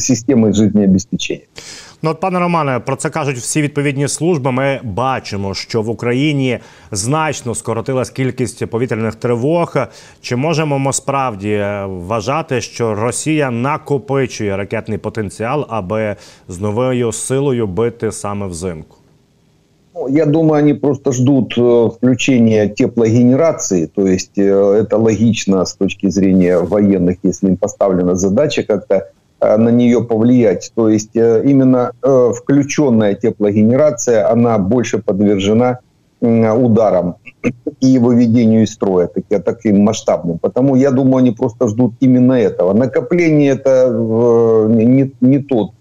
системы 0.00 0.52
жизнеобеспечения. 0.52 1.46
Ну, 2.03 2.09
от 2.09 2.19
пане 2.19 2.39
Романе, 2.39 2.79
про 2.85 2.95
це 2.95 3.09
кажуть 3.09 3.37
всі 3.37 3.61
відповідні 3.61 4.07
служби. 4.07 4.51
Ми 4.51 4.79
бачимо, 4.83 5.53
що 5.53 5.81
в 5.81 5.89
Україні 5.89 6.59
значно 6.91 7.55
скоротилась 7.55 8.09
кількість 8.09 8.65
повітряних 8.65 9.15
тривог. 9.15 9.75
Чи 10.21 10.35
можемо 10.35 10.79
ми 10.79 10.93
справді 10.93 11.65
вважати, 11.85 12.61
що 12.61 12.95
Росія 12.95 13.51
накопичує 13.51 14.57
ракетний 14.57 14.97
потенціал, 14.97 15.65
аби 15.69 16.15
з 16.47 16.59
новою 16.59 17.11
силою 17.11 17.67
бити 17.67 18.11
саме 18.11 18.47
взимку? 18.47 18.97
Ну, 19.95 20.09
я 20.09 20.25
думаю, 20.25 20.63
они 20.63 20.73
просто 20.73 21.11
ждут 21.11 21.57
э, 21.57 21.89
включения 21.89 22.69
теплогенерации, 22.69 23.87
то 23.87 24.07
есть 24.07 24.37
э, 24.37 24.83
это 24.83 24.97
логично 24.97 25.65
с 25.65 25.73
точки 25.73 26.09
зрения 26.09 26.57
военных, 26.59 27.17
если 27.23 27.49
им 27.49 27.57
поставлена 27.57 28.15
задача 28.15 28.63
как-то 28.63 28.95
Э, 28.95 29.14
на 29.40 29.68
нее 29.68 30.02
повлиять. 30.02 30.72
То 30.74 30.88
есть 30.88 31.14
э, 31.14 31.42
именно 31.44 31.92
э, 32.02 32.32
включенная 32.34 33.14
теплогенерация, 33.14 34.30
она 34.30 34.58
больше 34.58 34.98
подвержена 34.98 35.80
ударам 36.22 37.16
и 37.80 37.98
выведению 37.98 38.62
из 38.62 38.72
строя 38.72 39.06
таким, 39.06 39.42
таким 39.42 39.84
масштабным. 39.84 40.38
Потому 40.38 40.74
я 40.74 40.90
думаю, 40.90 41.18
они 41.18 41.32
просто 41.32 41.68
ждут 41.68 41.92
именно 42.00 42.32
этого. 42.32 42.72
Накопление 42.72 43.52
это 43.52 43.90
не, 44.68 45.12
не 45.20 45.38
тот 45.40 45.72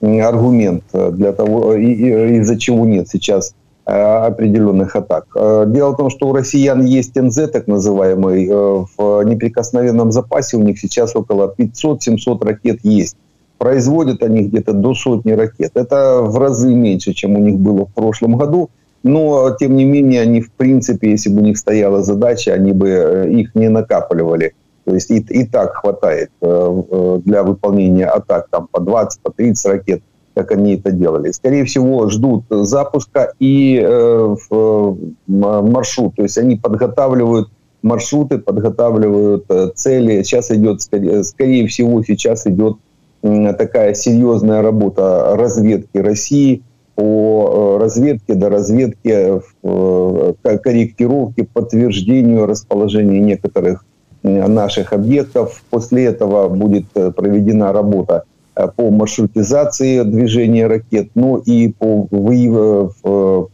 аргумент 0.00 0.84
для 0.92 1.32
того, 1.32 1.74
из-за 1.74 2.58
чего 2.58 2.86
нет 2.86 3.08
сейчас 3.08 3.52
Э, 3.52 3.59
определенных 3.90 4.94
атак. 4.94 5.24
Э, 5.34 5.64
дело 5.66 5.92
в 5.92 5.96
том, 5.96 6.10
что 6.10 6.28
у 6.28 6.32
россиян 6.32 6.82
есть 6.84 7.16
НЗ, 7.16 7.50
так 7.50 7.66
называемый, 7.66 8.46
э, 8.46 8.84
в 8.96 9.22
неприкосновенном 9.24 10.12
запасе 10.12 10.56
у 10.56 10.62
них 10.62 10.78
сейчас 10.78 11.16
около 11.16 11.52
500-700 11.56 12.44
ракет 12.44 12.78
есть. 12.82 13.16
Производят 13.58 14.22
они 14.22 14.42
где-то 14.42 14.72
до 14.72 14.94
сотни 14.94 15.32
ракет. 15.32 15.72
Это 15.74 16.20
в 16.22 16.38
разы 16.38 16.74
меньше, 16.74 17.12
чем 17.12 17.36
у 17.36 17.40
них 17.40 17.58
было 17.58 17.86
в 17.86 17.92
прошлом 17.92 18.36
году. 18.38 18.70
Но, 19.02 19.56
тем 19.58 19.76
не 19.76 19.84
менее, 19.84 20.22
они, 20.22 20.40
в 20.40 20.52
принципе, 20.52 21.10
если 21.10 21.30
бы 21.30 21.40
у 21.40 21.44
них 21.44 21.58
стояла 21.58 22.02
задача, 22.02 22.52
они 22.52 22.72
бы 22.72 23.28
их 23.30 23.54
не 23.54 23.68
накапливали. 23.68 24.52
То 24.84 24.94
есть 24.94 25.10
и, 25.10 25.18
и 25.18 25.44
так 25.46 25.74
хватает 25.76 26.30
для 26.40 27.42
выполнения 27.42 28.06
атак 28.06 28.48
там, 28.50 28.68
по 28.70 28.80
20, 28.80 29.20
по 29.20 29.30
30 29.30 29.66
ракет 29.66 30.02
как 30.40 30.52
они 30.52 30.76
это 30.76 30.90
делали. 30.90 31.30
Скорее 31.32 31.64
всего, 31.64 32.08
ждут 32.08 32.44
запуска 32.48 33.32
и 33.38 33.80
э, 33.82 34.36
в, 34.50 34.96
маршрут. 35.26 36.16
То 36.16 36.22
есть 36.22 36.38
они 36.38 36.56
подготавливают 36.56 37.48
маршруты, 37.82 38.38
подготавливают 38.38 39.44
э, 39.50 39.70
цели. 39.74 40.22
Сейчас 40.22 40.50
идет, 40.50 40.80
скорее, 40.80 41.66
всего, 41.66 42.02
сейчас 42.02 42.46
идет 42.46 42.76
э, 43.22 43.52
такая 43.52 43.94
серьезная 43.94 44.62
работа 44.62 45.36
разведки 45.36 45.98
России 45.98 46.62
по 46.94 47.76
э, 47.78 47.82
разведке 47.82 48.34
до 48.34 48.48
разведки, 48.48 49.42
э, 49.62 50.32
корректировке, 50.42 51.44
подтверждению 51.44 52.46
расположения 52.46 53.20
некоторых 53.20 53.84
наших 54.22 54.92
объектов. 54.92 55.62
После 55.70 56.04
этого 56.06 56.48
будет 56.48 56.86
э, 56.94 57.10
проведена 57.10 57.72
работа 57.72 58.24
Э, 58.24 58.39
по 58.54 58.90
маршрутизации 58.90 60.02
движения 60.02 60.66
ракет, 60.66 61.10
ну 61.14 61.36
и 61.38 61.68
по, 61.72 62.08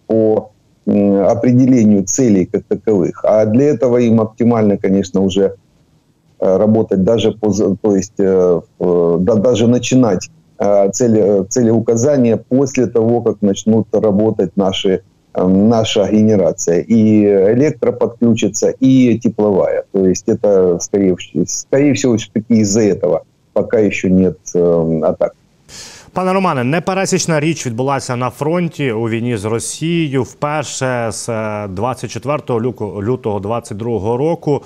по 0.06 0.50
определению 0.86 2.04
целей 2.04 2.46
как 2.46 2.64
таковых. 2.64 3.24
А 3.24 3.44
для 3.44 3.66
этого 3.66 3.98
им 3.98 4.20
оптимально, 4.20 4.76
конечно, 4.76 5.20
уже 5.20 5.56
э, 6.38 6.56
работать 6.56 7.02
даже 7.02 7.32
по, 7.32 7.52
то 7.52 7.96
есть 7.96 8.14
э, 8.18 8.60
да, 8.78 9.34
даже 9.34 9.66
начинать 9.66 10.30
цели, 10.92 11.44
цели 11.48 11.70
указания 11.70 12.38
после 12.38 12.86
того, 12.86 13.20
как 13.20 13.42
начнут 13.42 13.88
работать 13.92 14.56
наши 14.56 15.02
наша 15.34 16.10
генерация. 16.10 16.80
И 16.80 17.24
электро 17.26 17.92
подключится, 17.92 18.70
и 18.70 19.18
тепловая. 19.18 19.84
То 19.92 20.06
есть 20.06 20.26
это, 20.28 20.78
скорее, 20.80 21.14
скорее 21.46 21.92
всего, 21.92 22.16
все-таки 22.16 22.60
из-за 22.60 22.80
этого– 22.80 23.24
пока 23.56 23.78
еще 23.78 24.10
нет 24.10 24.36
э, 24.54 25.00
атак. 25.02 25.34
Пане 26.12 26.32
Романе, 26.32 26.64
непересічна 26.64 27.40
річ 27.40 27.66
відбулася 27.66 28.16
на 28.16 28.30
фронті 28.30 28.92
у 28.92 29.08
війні 29.08 29.36
з 29.36 29.44
Росією 29.44 30.22
вперше 30.22 31.08
з 31.10 31.28
24 31.68 32.38
е, 32.48 32.52
лютого 33.02 33.40
22 33.40 34.16
року. 34.16 34.62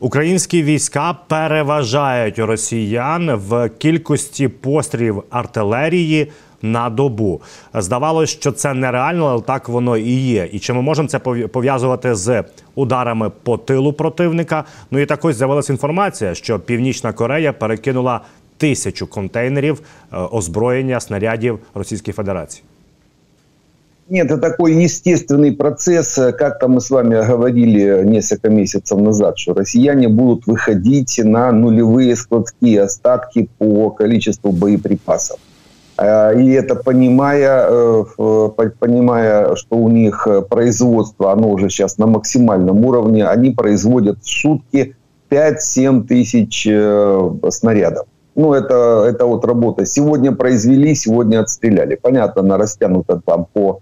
Українські 0.00 0.62
війська 0.62 1.16
переважають 1.28 2.38
росіян 2.38 3.34
в 3.34 3.68
кількості 3.68 4.48
пострілів 4.48 5.22
артилерії 5.30 6.32
на 6.61 6.89
добу. 6.89 7.41
Здавалось, 7.73 8.29
що 8.29 8.51
це 8.51 8.73
нереально, 8.73 9.25
але 9.25 9.41
так 9.41 9.69
воно 9.69 9.97
і 9.97 10.11
є. 10.11 10.49
І 10.51 10.59
чи 10.59 10.73
ми 10.73 10.81
можемо 10.81 11.07
це 11.07 11.19
пов'язувати 11.47 12.15
з 12.15 12.43
ударами 12.75 13.31
по 13.43 13.57
тилу 13.57 13.93
противника? 13.93 14.63
Ну 14.91 14.99
і 14.99 15.05
так 15.05 15.25
ось 15.25 15.35
з'явилася 15.35 15.73
інформація, 15.73 16.35
що 16.35 16.59
Північна 16.59 17.13
Корея 17.13 17.53
перекинула 17.53 18.21
тисячу 18.57 19.07
контейнерів 19.07 19.81
е, 19.81 20.17
озброєння 20.17 20.99
снарядів 20.99 21.59
Російської 21.73 22.13
Федерації. 22.13 22.63
Нет, 24.09 24.31
это 24.31 24.37
такой 24.37 24.83
естественный 24.83 25.51
процесс. 25.53 26.19
Как-то 26.37 26.67
мы 26.67 26.81
с 26.81 26.89
вами 26.89 27.15
говорили 27.15 28.03
несколько 28.03 28.49
месяцев 28.49 29.01
назад, 29.01 29.39
что 29.39 29.53
россияне 29.53 30.07
будут 30.09 30.45
выходить 30.45 31.21
на 31.23 31.51
нулевые 31.51 32.15
складские 32.15 32.81
остатки 32.81 33.47
по 33.57 33.91
количеству 33.91 34.51
боеприпасов. 34.51 35.39
Э, 35.98 36.40
и 36.40 36.50
это 36.52 36.76
понимая, 36.76 37.66
э, 37.68 38.04
понимая, 38.78 39.56
что 39.56 39.76
у 39.76 39.88
них 39.88 40.26
производство, 40.48 41.32
оно 41.32 41.50
уже 41.50 41.68
сейчас 41.68 41.98
на 41.98 42.06
максимальном 42.06 42.84
уровне, 42.84 43.26
они 43.26 43.50
производят 43.50 44.18
в 44.22 44.28
сутки 44.28 44.94
5-7 45.30 46.06
тысяч 46.06 46.66
э, 46.70 47.30
снарядов. 47.50 48.06
Ну, 48.36 48.54
это, 48.54 49.04
это 49.08 49.26
вот 49.26 49.44
работа. 49.44 49.84
Сегодня 49.84 50.30
произвели, 50.30 50.94
сегодня 50.94 51.40
отстреляли. 51.40 51.98
Понятно, 52.00 52.42
она 52.42 52.56
растянута 52.56 53.20
там 53.24 53.46
по 53.52 53.80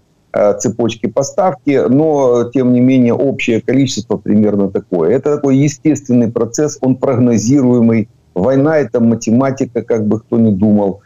цепочке 0.58 1.08
поставки, 1.08 1.82
но, 1.88 2.50
тем 2.52 2.72
не 2.74 2.80
менее, 2.80 3.14
общее 3.14 3.62
количество 3.62 4.16
примерно 4.18 4.70
такое. 4.70 5.10
Это 5.10 5.36
такой 5.36 5.56
естественный 5.56 6.30
процесс, 6.30 6.78
он 6.82 6.96
прогнозируемый. 6.96 8.08
Война– 8.34 8.78
это 8.78 9.00
математика, 9.00 9.82
как 9.82 10.06
бы 10.06 10.20
кто 10.20 10.38
ни 10.38 10.50
думал 10.50 11.00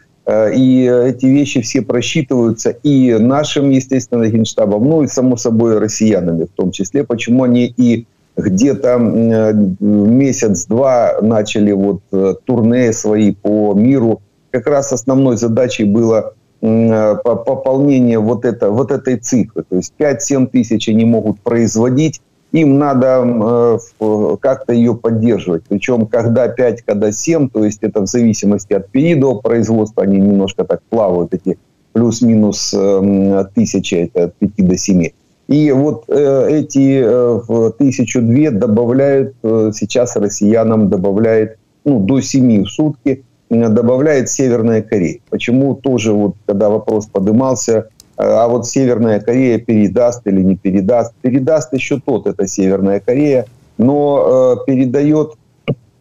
и 0.53 0.83
эти 0.83 1.25
вещи 1.25 1.61
все 1.61 1.81
просчитываются 1.81 2.69
и 2.69 3.13
нашим, 3.13 3.69
естественно, 3.69 4.27
генштабом, 4.27 4.83
ну 4.85 5.03
и, 5.03 5.07
само 5.07 5.37
собой, 5.37 5.77
россиянами 5.79 6.45
в 6.45 6.51
том 6.51 6.71
числе. 6.71 7.03
Почему 7.03 7.43
они 7.43 7.73
и 7.77 8.05
где-то 8.37 8.97
э, 8.99 9.53
месяц-два 9.79 11.17
начали 11.21 11.71
вот 11.71 12.01
э, 12.11 12.35
турне 12.45 12.93
свои 12.93 13.33
по 13.33 13.73
миру. 13.73 14.21
Как 14.51 14.67
раз 14.67 14.91
основной 14.93 15.37
задачей 15.37 15.85
было 15.85 16.33
пополнение 16.61 18.19
вот, 18.19 18.45
это, 18.45 18.69
вот 18.69 18.91
этой 18.91 19.17
цифры. 19.17 19.63
То 19.67 19.77
есть 19.77 19.93
5-7 19.97 20.47
тысяч 20.47 20.87
они 20.89 21.05
могут 21.05 21.39
производить, 21.39 22.21
им 22.51 22.77
надо 22.77 23.79
э, 23.99 24.35
как-то 24.39 24.73
ее 24.73 24.95
поддерживать. 24.95 25.63
Причем 25.67 26.05
когда 26.05 26.47
5, 26.47 26.81
когда 26.83 27.11
7, 27.11 27.49
то 27.49 27.63
есть 27.63 27.79
это 27.81 28.01
в 28.01 28.07
зависимости 28.07 28.73
от 28.73 28.89
периода 28.89 29.39
производства, 29.39 30.03
они 30.03 30.19
немножко 30.19 30.63
так 30.63 30.81
плавают, 30.89 31.33
эти 31.33 31.57
плюс-минус 31.93 32.73
э, 32.77 33.45
тысячи, 33.53 33.95
это 33.95 34.25
от 34.25 34.35
5 34.35 34.67
до 34.67 34.77
7. 34.77 35.09
И 35.47 35.71
вот 35.71 36.05
э, 36.07 36.47
эти 36.49 37.01
э, 37.03 37.71
тысячу 37.77 38.21
две 38.21 38.51
добавляют 38.51 39.35
э, 39.43 39.71
сейчас 39.73 40.15
россиянам, 40.15 40.89
добавляет 40.89 41.57
ну, 41.83 41.99
до 41.99 42.21
7 42.21 42.63
в 42.63 42.69
сутки, 42.69 43.23
э, 43.49 43.69
добавляет 43.69 44.29
Северная 44.29 44.81
Корея. 44.81 45.19
Почему 45.29 45.75
тоже 45.75 46.13
вот, 46.13 46.35
когда 46.45 46.69
вопрос 46.69 47.07
поднимался, 47.07 47.89
а 48.21 48.47
вот 48.47 48.67
Северная 48.67 49.19
Корея 49.19 49.57
передаст 49.57 50.25
или 50.27 50.41
не 50.41 50.55
передаст. 50.55 51.13
Передаст 51.21 51.73
еще 51.73 51.99
тот, 51.99 52.27
это 52.27 52.47
Северная 52.47 52.99
Корея, 52.99 53.45
но 53.77 54.57
э, 54.61 54.65
передает 54.65 55.33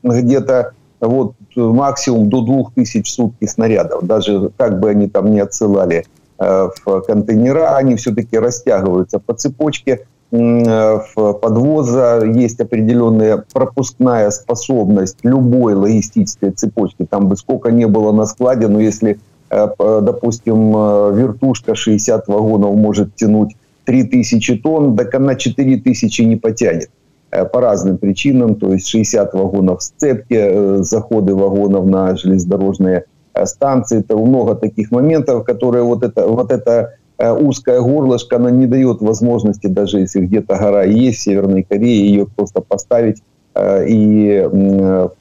где-то 0.02 0.72
вот 1.00 1.34
максимум 1.56 2.28
до 2.28 2.42
2000 2.42 3.02
в 3.02 3.08
сутки 3.08 3.46
снарядов. 3.46 4.04
Даже 4.04 4.50
как 4.56 4.80
бы 4.80 4.90
они 4.90 5.08
там 5.08 5.30
не 5.30 5.40
отсылали 5.40 6.04
э, 6.38 6.68
в 6.84 7.00
контейнера, 7.02 7.76
они 7.76 7.96
все-таки 7.96 8.38
растягиваются 8.38 9.18
по 9.18 9.32
цепочке 9.32 10.06
э, 10.30 11.00
в 11.14 11.32
подвоза. 11.34 12.22
Есть 12.24 12.60
определенная 12.60 13.44
пропускная 13.52 14.30
способность 14.30 15.18
любой 15.22 15.74
логистической 15.74 16.50
цепочки. 16.50 17.06
Там 17.08 17.28
бы 17.28 17.36
сколько 17.36 17.70
не 17.70 17.86
было 17.86 18.12
на 18.12 18.26
складе, 18.26 18.68
но 18.68 18.78
если 18.78 19.18
допустим, 19.50 20.72
вертушка 21.14 21.74
60 21.74 22.28
вагонов 22.28 22.76
может 22.76 23.14
тянуть 23.16 23.56
3000 23.84 24.58
тонн, 24.58 24.96
так 24.96 25.14
она 25.14 25.34
4000 25.34 26.22
не 26.22 26.36
потянет 26.36 26.90
по 27.30 27.60
разным 27.60 27.98
причинам, 27.98 28.54
то 28.54 28.72
есть 28.72 28.86
60 28.86 29.34
вагонов 29.34 29.82
сцепки, 29.82 30.82
заходы 30.82 31.34
вагонов 31.34 31.86
на 31.86 32.16
железнодорожные 32.16 33.04
станции, 33.44 34.00
это 34.00 34.16
много 34.16 34.54
таких 34.54 34.90
моментов, 34.92 35.44
которые 35.44 35.82
вот 35.82 36.04
это, 36.04 36.26
вот 36.26 36.52
это 36.52 36.94
узкое 37.18 37.80
горлышко, 37.80 38.36
она 38.36 38.50
не 38.50 38.66
дает 38.66 39.00
возможности, 39.00 39.66
даже 39.66 40.00
если 40.00 40.20
где-то 40.20 40.56
гора 40.56 40.84
есть 40.84 41.18
в 41.18 41.22
Северной 41.22 41.64
Корее, 41.64 42.08
ее 42.08 42.26
просто 42.26 42.60
поставить 42.60 43.22
Э, 43.52 43.84
и 43.84 44.48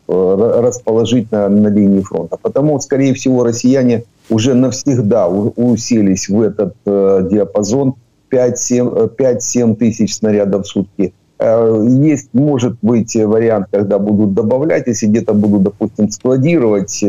расположить 0.08 1.32
на, 1.32 1.50
на 1.50 1.68
линии 1.70 2.02
фронта. 2.02 2.38
Потому, 2.40 2.80
скорее 2.80 3.16
всего, 3.16 3.44
россияне 3.44 4.04
уже 4.30 4.54
навсегда 4.54 5.28
уселись 5.28 6.30
в 6.30 6.42
этот 6.42 6.76
э, 6.86 7.28
диапазон 7.32 7.96
5-7 8.32 9.74
э, 9.74 9.76
тысяч 9.76 10.16
снарядов 10.16 10.66
в 10.66 10.68
сутки. 10.68 11.14
Есть, 11.42 12.34
может 12.34 12.76
быть, 12.82 13.16
вариант, 13.16 13.68
когда 13.72 13.98
будут 13.98 14.34
добавлять, 14.34 14.88
если 14.88 15.08
где-то 15.08 15.34
будут, 15.34 15.64
допустим, 15.64 16.10
складировать 16.10 17.02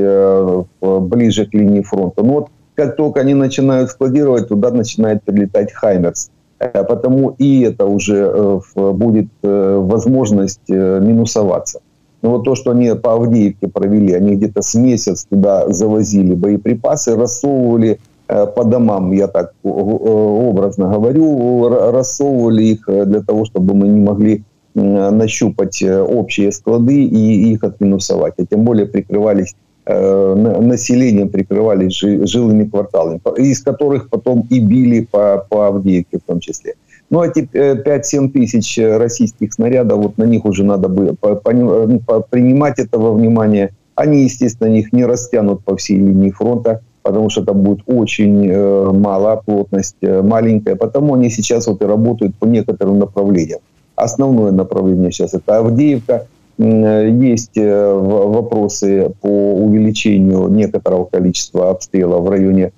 ближе 0.81 1.47
к 1.47 1.53
линии 1.53 1.83
фронта. 1.83 2.23
Но 2.23 2.35
вот 2.35 2.49
как 2.77 2.95
только 2.95 3.21
они 3.21 3.35
начинают 3.35 3.91
складировать, 3.91 4.47
туда 4.47 4.71
начинает 4.71 5.25
прилетать 5.25 5.73
«Хаймерс». 5.73 6.31
Э, 6.61 6.85
потому 6.85 7.35
и 7.39 7.63
это 7.63 7.87
уже 7.87 8.17
э, 8.17 8.61
будет 8.93 9.29
э, 9.43 9.79
возможность 9.83 10.69
минусоваться. 10.69 11.81
Но 12.23 12.31
вот 12.31 12.45
то, 12.45 12.55
что 12.55 12.73
они 12.73 12.95
по 12.95 13.15
Авдеевке 13.15 13.69
провели, 13.69 14.13
они 14.13 14.37
где-то 14.37 14.63
с 14.63 14.75
месяц 14.75 15.25
туда 15.25 15.69
завозили 15.73 16.35
боеприпасы, 16.35 17.17
рассовывали 17.17 17.99
по 18.29 18.65
домам, 18.65 19.11
я 19.13 19.27
так 19.27 19.53
образно 19.65 20.89
говорю, 20.89 21.69
рассовывали 21.91 22.63
их 22.63 22.85
для 22.87 23.23
того, 23.23 23.45
чтобы 23.45 23.75
мы 23.75 23.89
не 23.89 24.01
могли 24.01 24.45
нащупать 24.75 25.83
общие 25.83 26.53
склады 26.53 27.03
и 27.03 27.53
их 27.53 27.65
отминусовать. 27.65 28.35
А 28.39 28.47
тем 28.47 28.65
более 28.65 28.87
прикрывались 28.87 29.55
Э, 29.87 30.35
населением 30.61 31.31
прикрывались 31.31 31.95
жилыми 31.99 32.65
кварталами, 32.65 33.21
из 33.39 33.61
которых 33.63 34.09
потом 34.09 34.47
и 34.49 34.61
били 34.61 35.09
по, 35.11 35.45
по 35.49 35.67
Авдеевке 35.67 36.19
в 36.19 36.23
том 36.23 36.39
числе. 36.39 36.75
Ну, 37.11 37.23
эти 37.23 37.41
5-7 37.41 38.31
тысяч 38.31 38.79
российских 38.79 39.53
снарядов, 39.53 39.99
вот 39.99 40.19
на 40.19 40.25
них 40.25 40.45
уже 40.45 40.65
надо 40.65 40.89
бы 40.89 41.17
ну, 41.21 42.01
принимать 42.31 42.79
это 42.79 42.99
во 42.99 43.13
внимание. 43.13 43.73
Они, 43.97 44.23
естественно, 44.23 44.69
их 44.69 44.93
не 44.93 45.05
растянут 45.05 45.65
по 45.65 45.77
всей 45.77 45.97
линии 45.97 46.31
фронта, 46.31 46.83
потому 47.03 47.29
что 47.29 47.45
там 47.45 47.63
будет 47.63 47.81
очень 47.87 48.49
э, 48.49 48.93
мало, 48.93 49.43
плотность 49.45 49.97
э, 50.01 50.23
маленькая. 50.23 50.77
Потому 50.77 51.15
они 51.15 51.31
сейчас 51.31 51.67
вот 51.67 51.83
и 51.83 51.85
работают 51.85 52.37
по 52.37 52.47
некоторым 52.47 53.01
направлениям. 53.01 53.61
Основное 53.97 54.53
направление 54.53 55.11
сейчас 55.11 55.35
это 55.35 55.59
Авдеевка, 55.59 56.27
есть 56.61 57.57
э, 57.57 57.95
вопросы 57.95 59.13
по 59.23 59.55
увеличению 59.55 60.49
некоторого 60.49 61.07
количества 61.07 61.71
обстрелов 61.71 62.23
в 62.23 62.29
районе 62.29 62.65
э, 62.65 62.71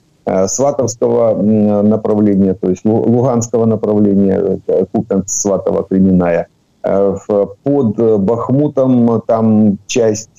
Сватовского 0.47 1.41
направления, 1.83 2.55
то 2.55 2.71
есть 2.71 2.85
Луганского 2.85 3.67
направления, 3.67 4.61
э, 4.67 4.85
Купенск-Сватова, 4.93 5.85
Кременная. 5.89 6.49
Под 6.83 8.23
Бахмутом 8.23 9.23
там 9.25 9.79
часть, 9.87 10.31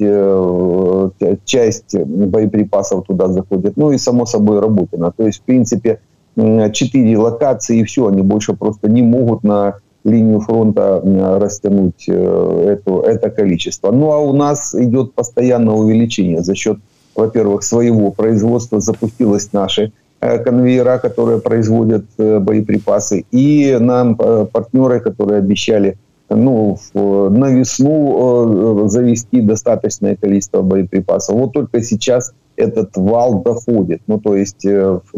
часть 1.45 1.97
боеприпасов 1.97 3.05
туда 3.05 3.29
заходит. 3.29 3.77
Ну 3.77 3.91
и, 3.91 3.97
само 3.97 4.25
собой, 4.25 4.59
Работина. 4.59 5.13
То 5.15 5.25
есть, 5.25 5.39
в 5.39 5.43
принципе, 5.43 5.99
четыре 6.35 7.17
локации, 7.17 7.79
и 7.79 7.83
все, 7.83 8.07
они 8.07 8.21
больше 8.21 8.53
просто 8.53 8.89
не 8.89 9.01
могут 9.01 9.43
на 9.43 9.75
линию 10.03 10.39
фронта 10.41 11.01
растянуть 11.39 12.05
э, 12.07 12.77
это, 12.77 13.01
это 13.01 13.29
количество. 13.29 13.91
Ну 13.91 14.11
а 14.11 14.19
у 14.19 14.33
нас 14.33 14.75
идет 14.75 15.13
постоянное 15.13 15.75
увеличение 15.75 16.41
за 16.41 16.55
счет, 16.55 16.77
во-первых, 17.15 17.63
своего 17.63 18.11
производства. 18.11 18.79
Запустилось 18.79 19.53
наши 19.53 19.91
э, 20.21 20.39
конвейера, 20.39 20.97
которые 20.97 21.39
производят 21.39 22.05
э, 22.17 22.39
боеприпасы, 22.39 23.25
и 23.31 23.77
нам 23.79 24.15
партнеры, 24.15 24.99
которые 24.99 25.39
обещали 25.39 25.97
ну, 26.29 26.79
на 26.93 27.49
весну 27.51 28.87
завести 28.87 29.41
достаточное 29.41 30.15
количество 30.15 30.61
боеприпасов. 30.61 31.35
Вот 31.35 31.53
только 31.53 31.83
сейчас 31.83 32.33
этот 32.55 32.95
вал 32.95 33.43
доходит. 33.43 34.01
Ну, 34.07 34.19
то 34.19 34.35
есть 34.35 34.65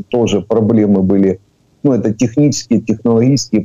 тоже 0.10 0.42
проблемы 0.42 1.04
были 1.04 1.40
ну, 1.86 1.94
это 1.94 2.12
технические, 2.12 2.82
технологические 2.82 3.62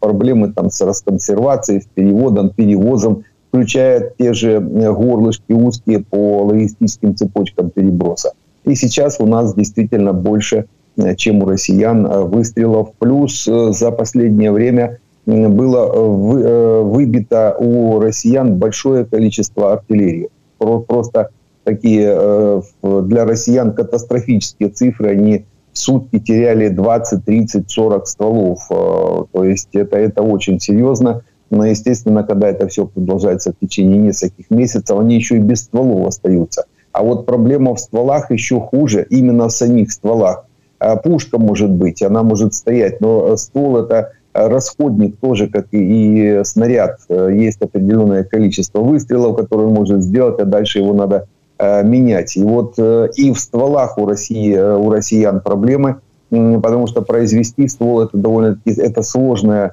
проблемы 0.00 0.52
там, 0.52 0.70
с 0.70 0.80
расконсервацией, 0.80 1.82
с 1.82 1.86
переводом, 1.86 2.50
перевозом, 2.50 3.22
включая 3.48 4.12
те 4.18 4.32
же 4.32 4.52
э, 4.52 4.92
горлышки 4.92 5.52
узкие 5.52 6.00
по 6.00 6.44
логистическим 6.44 7.16
цепочкам 7.16 7.70
переброса. 7.70 8.32
И 8.64 8.74
сейчас 8.74 9.20
у 9.20 9.26
нас 9.26 9.54
действительно 9.54 10.12
больше, 10.12 10.66
э, 10.96 11.14
чем 11.16 11.42
у 11.42 11.46
россиян, 11.46 12.06
э, 12.06 12.24
выстрелов. 12.24 12.92
Плюс 12.98 13.44
за 13.44 13.90
последнее 13.90 14.52
время 14.52 14.98
было 15.26 16.84
выбито 16.84 17.54
у 17.58 18.00
россиян 18.00 18.56
большое 18.56 19.04
количество 19.04 19.74
артиллерии. 19.74 20.30
Просто 20.56 21.28
такие 21.64 22.62
для 22.82 23.26
россиян 23.26 23.74
катастрофические 23.74 24.70
цифры, 24.70 25.10
они 25.10 25.44
сутки 25.74 26.18
теряли 26.18 26.68
20, 26.70 27.26
30, 27.26 27.70
40 27.70 28.06
стволов. 28.08 28.66
То 28.70 29.44
есть 29.44 29.68
это, 29.74 29.98
это 29.98 30.22
очень 30.22 30.58
серьезно. 30.60 31.20
Но, 31.50 31.64
естественно, 31.64 32.24
когда 32.24 32.48
это 32.48 32.68
все 32.68 32.86
продолжается 32.86 33.52
в 33.52 33.58
течение 33.64 33.98
нескольких 33.98 34.50
месяцев, 34.50 34.98
они 34.98 35.16
еще 35.16 35.36
и 35.36 35.40
без 35.40 35.62
стволов 35.62 36.06
остаются. 36.06 36.64
А 36.92 37.02
вот 37.02 37.26
проблема 37.26 37.74
в 37.74 37.80
стволах 37.80 38.30
еще 38.30 38.60
хуже, 38.60 39.06
именно 39.10 39.48
в 39.48 39.52
самих 39.52 39.92
стволах. 39.92 40.44
Э, 40.80 40.96
пушка 40.96 41.38
может 41.38 41.70
быть, 41.70 42.02
она 42.02 42.22
может 42.22 42.54
стоять, 42.54 43.00
но 43.00 43.36
ствол 43.36 43.78
это 43.78 44.12
расходник 44.32 45.16
тоже, 45.18 45.48
как 45.48 45.66
и 45.72 46.40
снаряд. 46.44 46.98
Э, 47.08 47.30
есть 47.32 47.60
определенное 47.62 48.24
количество 48.24 48.80
выстрелов, 48.80 49.36
которые 49.36 49.68
он 49.68 49.74
может 49.74 50.02
сделать, 50.02 50.38
а 50.40 50.44
дальше 50.44 50.78
его 50.78 50.94
надо 50.94 51.26
Э, 51.60 51.82
менять. 51.82 52.36
И 52.36 52.44
вот 52.44 52.74
э, 52.78 53.08
и 53.16 53.32
в 53.32 53.40
стволах 53.40 53.98
у 53.98 54.06
России, 54.06 54.54
э, 54.54 54.76
у 54.76 54.90
россиян 54.90 55.40
проблемы, 55.40 55.96
потому 56.30 56.86
что 56.86 57.02
произвести 57.02 57.66
ствол 57.66 58.02
это 58.02 58.16
довольно-таки 58.16 58.80
это 58.80 59.02
сложное, 59.02 59.72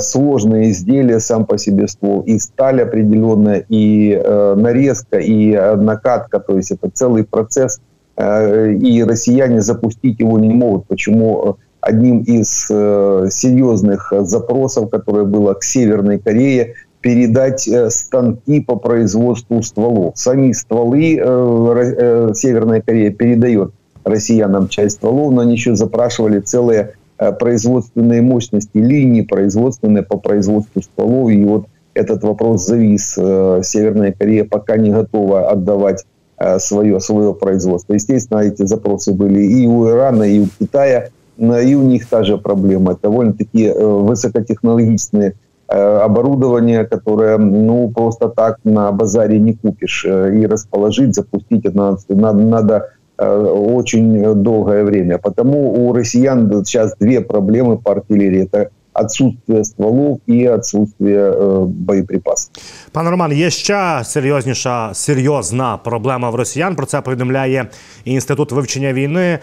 сложное 0.00 0.70
изделие 0.70 1.20
сам 1.20 1.44
по 1.44 1.58
себе 1.58 1.86
ствол. 1.88 2.22
И 2.22 2.38
сталь 2.38 2.82
определенная, 2.82 3.64
и 3.68 4.16
нарезка, 4.56 5.18
и 5.18 5.52
накатка, 5.52 6.40
то 6.40 6.56
есть 6.56 6.70
это 6.70 6.90
целый 6.92 7.24
процесс. 7.24 7.80
И 8.18 9.04
россияне 9.06 9.60
запустить 9.60 10.18
его 10.18 10.38
не 10.38 10.48
могут. 10.48 10.86
Почему 10.86 11.58
одним 11.80 12.22
из 12.22 12.66
серьезных 12.66 14.12
запросов, 14.20 14.88
которое 14.88 15.24
было 15.24 15.52
к 15.54 15.62
Северной 15.62 16.18
Корее, 16.18 16.74
передать 17.06 17.68
э, 17.68 17.88
станки 17.88 18.60
по 18.60 18.74
производству 18.74 19.62
стволов. 19.62 20.18
Сами 20.18 20.50
стволы 20.50 21.16
э, 21.16 21.22
э, 21.22 22.30
Северная 22.34 22.80
Корея 22.80 23.12
передает 23.12 23.70
россиянам 24.02 24.66
часть 24.68 24.96
стволов, 24.96 25.32
но 25.32 25.42
они 25.42 25.52
еще 25.52 25.76
запрашивали 25.76 26.40
целые 26.40 26.94
производственные 27.16 28.22
мощности, 28.22 28.76
линии 28.78 29.22
производственные 29.22 30.02
по 30.02 30.18
производству 30.18 30.82
стволов. 30.82 31.30
И 31.30 31.44
вот 31.44 31.66
этот 31.94 32.22
вопрос 32.22 32.66
завис. 32.66 33.12
Северная 33.14 34.12
Корея 34.12 34.44
пока 34.44 34.76
не 34.76 34.90
готова 34.90 35.48
отдавать 35.50 36.04
свое, 36.58 37.00
свое 37.00 37.32
производство. 37.32 37.94
Естественно, 37.94 38.40
эти 38.40 38.66
запросы 38.66 39.14
были 39.14 39.40
и 39.40 39.66
у 39.66 39.88
Ирана, 39.88 40.24
и 40.24 40.40
у 40.40 40.46
Китая, 40.58 41.08
и 41.38 41.74
у 41.74 41.82
них 41.82 42.06
та 42.06 42.22
же 42.22 42.36
проблема. 42.36 42.98
Довольно-таки 43.00 43.72
высокотехнологичные 43.72 45.34
Э, 45.68 45.98
оборудование, 45.98 46.84
которое 46.84 47.38
ну 47.38 47.90
просто 47.90 48.28
так 48.28 48.60
на 48.62 48.92
базаре 48.92 49.40
не 49.40 49.52
купишь 49.52 50.04
э, 50.06 50.36
и 50.36 50.46
расположить, 50.46 51.16
запустить 51.16 51.64
это 51.64 51.76
надо, 51.76 51.98
надо, 52.10 52.38
надо 52.38 52.88
очень 53.17 54.35
долгое 54.35 54.83
время. 54.83 55.17
Потому 55.17 55.73
у 55.73 55.93
россиян 55.93 56.49
сейчас 56.65 56.95
две 56.99 57.21
проблемы 57.21 57.77
по 57.77 57.91
артиллерии. 57.91 58.49
Это 58.51 58.69
отсутствие 58.93 59.63
стволов 59.63 60.19
і 60.27 60.49
відсутствие 60.49 61.31
э, 61.31 61.65
боєприпасів. 61.65 62.51
Пане 62.91 63.09
Роман, 63.09 63.33
є 63.33 63.49
ще 63.49 64.01
серйозніша 64.03 64.89
серйозна 64.93 65.77
проблема 65.77 66.29
в 66.29 66.35
росіян. 66.35 66.75
Про 66.75 66.85
це 66.85 67.01
повідомляє 67.01 67.67
інститут 68.05 68.51
вивчення 68.51 68.93
війни. 68.93 69.39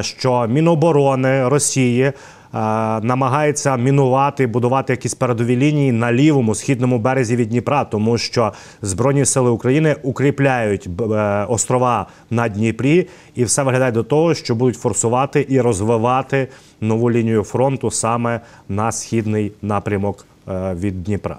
Що 0.00 0.46
Міноборони 0.48 1.48
Росії 1.48 2.12
намагається 2.53 3.77
мінувати, 3.77 4.47
будувати 4.47 4.93
якісь 4.93 5.13
передові 5.13 5.57
лінії 5.57 5.91
на 5.91 6.13
лівому 6.13 6.55
східному 6.55 6.99
березі 6.99 7.35
від 7.35 7.49
Дніпра, 7.49 7.83
тому 7.83 8.17
що 8.17 8.53
Збройні 8.81 9.25
сили 9.25 9.49
України 9.49 9.95
укріпляють 10.03 10.89
е, 11.01 11.45
острова 11.49 12.07
на 12.29 12.49
Дніпрі, 12.49 13.07
і 13.35 13.43
все 13.43 13.63
виглядає 13.63 13.91
до 13.91 14.03
того, 14.03 14.33
що 14.33 14.55
будуть 14.55 14.77
форсувати 14.77 15.45
і 15.49 15.61
розвивати 15.61 16.47
нову 16.81 17.11
лінію 17.11 17.43
фронту 17.43 17.91
саме 17.91 18.39
на 18.69 18.91
східний 18.91 19.51
напрямок 19.61 20.25
е, 20.47 20.73
від 20.73 21.03
Дніпра. 21.03 21.37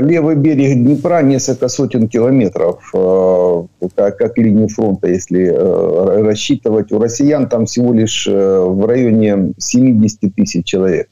Левый 0.00 0.34
берег 0.34 0.78
Днепра 0.78 1.22
несколько 1.22 1.68
сотен 1.68 2.08
километров, 2.08 2.90
как, 3.94 4.18
как 4.18 4.36
линию 4.36 4.68
фронта, 4.68 5.08
если 5.08 5.46
рассчитывать. 5.46 6.90
У 6.90 6.98
россиян 6.98 7.48
там 7.48 7.66
всего 7.66 7.92
лишь 7.92 8.26
в 8.26 8.84
районе 8.84 9.52
70 9.58 10.34
тысяч 10.34 10.66
человек. 10.66 11.08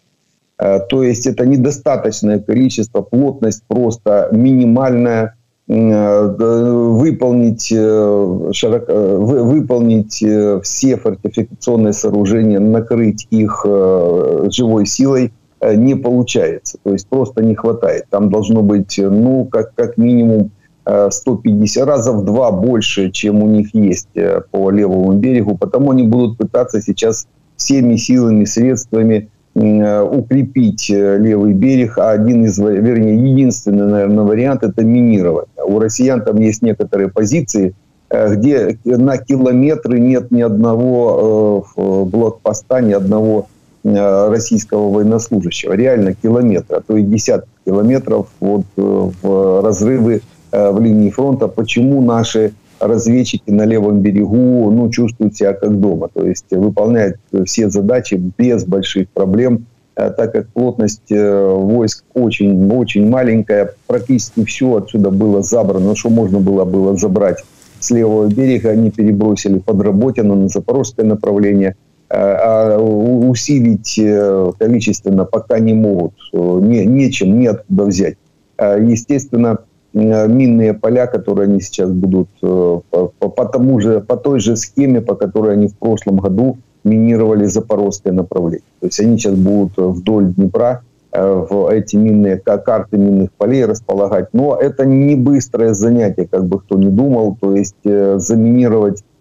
То 0.56 1.04
есть 1.04 1.26
это 1.26 1.46
недостаточное 1.46 2.40
количество, 2.40 3.02
плотность 3.02 3.62
просто 3.68 4.28
минимальная. 4.32 5.36
Выполнить, 5.66 7.68
широко, 7.68 8.92
выполнить 8.92 10.22
все 10.62 10.96
фортификационные 10.98 11.94
сооружения, 11.94 12.60
накрыть 12.60 13.26
их 13.30 13.64
живой 13.64 14.84
силой– 14.84 15.32
Э, 15.43 15.43
не 15.62 15.94
получается. 15.94 16.78
То 16.82 16.92
есть 16.92 17.08
просто 17.08 17.42
не 17.42 17.54
хватает. 17.54 18.04
Там 18.10 18.30
должно 18.30 18.62
быть, 18.62 18.98
ну, 18.98 19.46
как, 19.46 19.74
как 19.74 19.96
минимум 19.96 20.50
150 20.84 21.82
э, 21.82 21.86
раза 21.86 22.12
в 22.12 22.24
два 22.24 22.50
больше, 22.50 23.10
чем 23.10 23.42
у 23.42 23.46
них 23.46 23.74
есть 23.74 24.08
э, 24.14 24.42
по 24.50 24.70
левому 24.70 25.12
берегу. 25.14 25.56
Потому 25.56 25.92
они 25.92 26.02
будут 26.04 26.36
пытаться 26.36 26.80
сейчас 26.80 27.26
всеми 27.56 27.96
силами, 27.96 28.44
средствами 28.44 29.28
укрепить 29.56 30.90
левый 30.90 31.52
берег, 31.52 31.96
а 31.98 32.10
один 32.10 32.44
из, 32.44 32.58
вернее, 32.58 33.14
единственный, 33.14 33.86
наверное, 33.86 34.24
вариант– 34.24 34.62
это 34.64 34.84
минировать. 34.84 35.46
У 35.64 35.78
россиян 35.78 36.24
там 36.24 36.40
есть 36.40 36.60
некоторые 36.60 37.08
позиции, 37.08 37.72
где 38.10 38.76
на 38.84 39.16
километры 39.16 40.00
нет 40.00 40.32
ни 40.32 40.40
одного 40.40 41.64
блокпоста, 41.76 42.80
ни 42.80 42.92
одного 42.94 43.46
Э, 43.46 43.53
российского 43.84 44.90
военнослужащего. 44.90 45.74
Реально 45.74 46.14
километры, 46.14 46.78
а 46.78 46.80
то 46.80 46.96
и 46.96 47.02
десятки 47.02 47.48
километров 47.66 48.28
вот, 48.40 48.64
э, 48.76 49.10
в 49.22 49.62
разрывы 49.62 50.22
э, 50.52 50.70
в 50.70 50.80
линии 50.80 51.10
фронта. 51.10 51.48
Почему 51.48 52.00
наши 52.00 52.54
разведчики 52.80 53.50
на 53.50 53.64
левом 53.64 54.00
берегу 54.00 54.70
ну, 54.70 54.90
чувствуют 54.90 55.36
себя 55.36 55.52
как 55.52 55.78
дома, 55.78 56.08
то 56.12 56.26
есть 56.26 56.46
выполняют 56.50 57.16
все 57.46 57.70
задачи 57.70 58.20
без 58.36 58.64
больших 58.64 59.08
проблем, 59.10 59.66
так 59.94 60.32
как 60.32 60.48
плотность 60.48 61.08
войск 61.08 62.04
очень, 62.14 62.70
очень 62.70 63.08
маленькая, 63.08 63.74
практически 63.86 64.44
все 64.44 64.76
отсюда 64.76 65.10
было 65.10 65.40
забрано, 65.42 65.94
что 65.94 66.10
можно 66.10 66.40
было, 66.40 66.64
было 66.64 66.96
забрать 66.96 67.44
с 67.78 67.90
левого 67.90 68.26
берега, 68.26 68.70
они 68.70 68.90
перебросили 68.90 69.60
под 69.60 69.80
Работину 69.80 70.34
на 70.34 70.48
запорожское 70.48 71.06
направление– 71.06 71.76
а 72.14 72.78
усилить 72.78 73.98
э, 73.98 74.52
количественно 74.58 75.24
пока 75.24 75.58
не 75.58 75.74
могут, 75.74 76.14
не, 76.32 76.86
нечем, 76.86 77.38
неоткуда 77.38 77.84
взять. 77.84 78.16
Естественно, 78.58 79.58
минные 79.92 80.74
поля, 80.74 81.06
которые 81.06 81.46
они 81.46 81.60
сейчас 81.60 81.90
будут 81.90 82.28
э, 82.42 82.80
по, 82.90 83.08
по, 83.08 83.44
тому 83.46 83.80
же, 83.80 84.00
по 84.00 84.16
той 84.16 84.40
же 84.40 84.56
схеме, 84.56 85.00
по 85.00 85.14
которой 85.14 85.54
они 85.54 85.68
в 85.68 85.76
прошлом 85.76 86.18
году 86.18 86.58
минировали 86.84 87.46
запорожское 87.46 88.12
направление. 88.12 88.66
То 88.80 88.86
есть 88.86 89.00
они 89.00 89.18
сейчас 89.18 89.34
будут 89.34 89.72
вдоль 89.76 90.34
Днепра 90.34 90.82
э, 91.12 91.46
в 91.50 91.68
эти 91.68 91.96
минные 91.96 92.38
карты 92.38 92.96
минных 92.96 93.32
полей 93.32 93.64
располагать. 93.64 94.28
Но 94.32 94.56
это 94.56 94.84
не 94.84 95.16
быстрое 95.16 95.74
занятие, 95.74 96.28
как 96.30 96.44
бы 96.44 96.60
кто 96.60 96.76
ни 96.76 96.88
думал. 96.88 97.36
То 97.40 97.54
есть 97.56 97.76
заминировать 97.82 99.02
Э, 99.02 99.13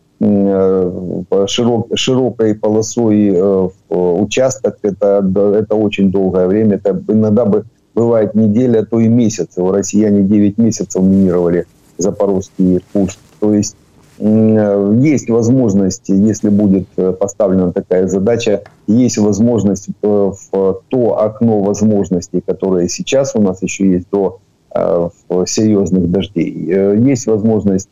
широк, 1.48 1.88
широкой 1.96 2.56
полосой 2.56 3.32
э, 3.34 3.68
участок, 3.90 4.78
это, 4.82 5.26
это 5.56 5.76
очень 5.76 6.12
долгое 6.12 6.48
время. 6.48 6.76
Это 6.76 7.02
иногда 7.08 7.46
бы 7.46 7.66
бывает 7.94 8.36
неделя, 8.36 8.82
а 8.82 8.86
то 8.86 9.00
и 9.00 9.08
месяц. 9.08 9.50
Россияне 9.58 10.24
9 10.24 10.58
месяцев 10.58 11.04
минировали 11.04 11.66
Запорожский 11.98 12.82
Курск. 12.94 13.20
То 13.40 13.54
есть 13.54 13.76
э, 14.20 15.00
есть 15.02 15.30
возможность, 15.30 16.10
если 16.10 16.50
будет 16.50 16.88
поставлена 17.20 17.72
такая 17.72 18.08
задача, 18.08 18.64
есть 18.88 19.18
возможность 19.18 19.90
в 20.02 20.36
то 20.90 21.20
окно 21.20 21.62
возможностей, 21.62 22.42
которое 22.46 22.88
сейчас 22.88 23.36
у 23.36 23.42
нас 23.42 23.62
еще 23.62 23.90
есть 23.90 24.08
до 24.12 24.40
серьезных 25.46 26.10
дождей. 26.10 26.52
Есть 26.52 27.28
возможность 27.28 27.92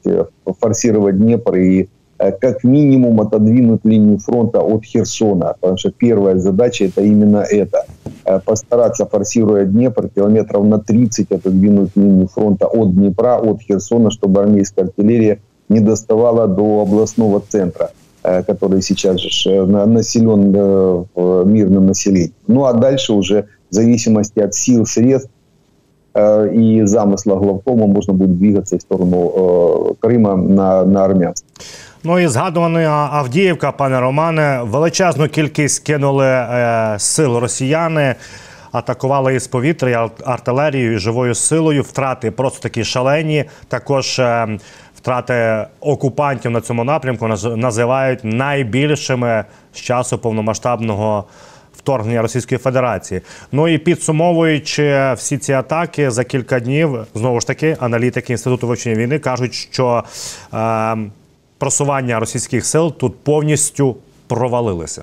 форсировать 0.60 1.20
Днепр 1.20 1.56
и 1.56 1.88
Э, 1.92 2.01
как 2.40 2.64
минимум 2.64 3.20
отодвинуть 3.22 3.82
линию 3.84 4.20
фронта 4.20 4.60
от 4.60 4.86
Херсона, 4.86 5.56
потому 5.60 5.78
что 5.78 5.92
первая 5.92 6.38
задача 6.38 6.86
это 6.86 7.02
именно 7.02 7.38
это. 7.38 7.86
Э, 8.26 8.40
постараться, 8.40 9.06
форсируя 9.06 9.66
Днепр, 9.66 10.10
километров 10.10 10.66
на 10.66 10.78
30 10.80 11.32
отодвинуть 11.32 11.92
линию 11.96 12.28
фронта 12.28 12.68
от 12.68 12.94
Днепра, 12.94 13.38
от 13.38 13.62
Херсона, 13.62 14.12
чтобы 14.12 14.42
армейская 14.42 14.86
артиллерия 14.86 15.40
не 15.70 15.80
доставала 15.80 16.48
до 16.48 16.82
областного 16.82 17.42
центра, 17.48 17.92
э, 18.24 18.44
который 18.44 18.82
сейчас 18.82 19.20
же 19.20 19.66
населен 19.66 20.52
мирным 21.52 21.88
населением. 21.88 22.34
Ну 22.48 22.66
а 22.66 22.74
дальше 22.74 23.14
уже 23.14 23.48
в 23.70 23.74
зависимости 23.74 24.40
от 24.40 24.54
сил, 24.54 24.86
средств, 24.86 25.32
и 26.16 26.82
замысла 26.86 27.36
главкома 27.36 27.88
можно 27.88 28.14
будет 28.14 28.38
двигаться 28.38 28.78
в 28.78 28.82
сторону 28.82 29.96
Крыма 30.02 30.36
на, 30.36 30.86
на 30.86 31.06
Армянск. 31.06 31.46
Ну 32.04 32.20
і 32.20 32.28
згадувана 32.28 33.10
Авдіївка, 33.12 33.72
пане 33.72 34.00
Романе, 34.00 34.62
величезну 34.64 35.28
кількість 35.28 35.84
кинули 35.84 36.28
е, 36.28 36.96
сил 36.98 37.38
росіяни, 37.38 38.16
атакували 38.72 39.36
із 39.36 39.48
повітря 39.48 40.10
артилерією, 40.26 40.94
і 40.94 40.98
живою 40.98 41.36
силою. 41.36 41.82
Втрати 41.82 42.32
просто 42.32 42.60
такі 42.60 42.84
шалені. 42.84 43.46
Також 43.68 44.20
е, 44.20 44.58
втрати 44.96 45.66
окупантів 45.80 46.52
на 46.52 46.62
цьому 46.62 46.84
напрямку 46.84 47.28
називають 47.56 48.20
найбільшими 48.24 49.46
з 49.74 49.78
часу 49.78 50.18
повномасштабного 50.18 51.26
Вторгнення 51.81 52.23
Російської 52.23 52.59
Федерації, 52.59 53.21
ну 53.53 53.69
і 53.69 53.79
підсумовуючи 53.79 55.13
всі 55.17 55.39
ці 55.39 55.53
атаки 55.53 56.11
за 56.11 56.25
кілька 56.25 56.61
днів, 56.61 56.99
знову 57.15 57.41
ж 57.41 57.47
таки, 57.47 57.77
аналітики 57.81 58.33
інституту 58.33 58.67
вивчення 58.67 58.95
війни 58.95 59.19
кажуть, 59.19 59.55
що 59.55 60.05
е, 60.55 60.97
просування 61.59 62.21
російських 62.21 62.67
сил 62.67 62.93
тут 62.93 63.17
повністю 63.17 63.97
провалилися? 64.27 65.03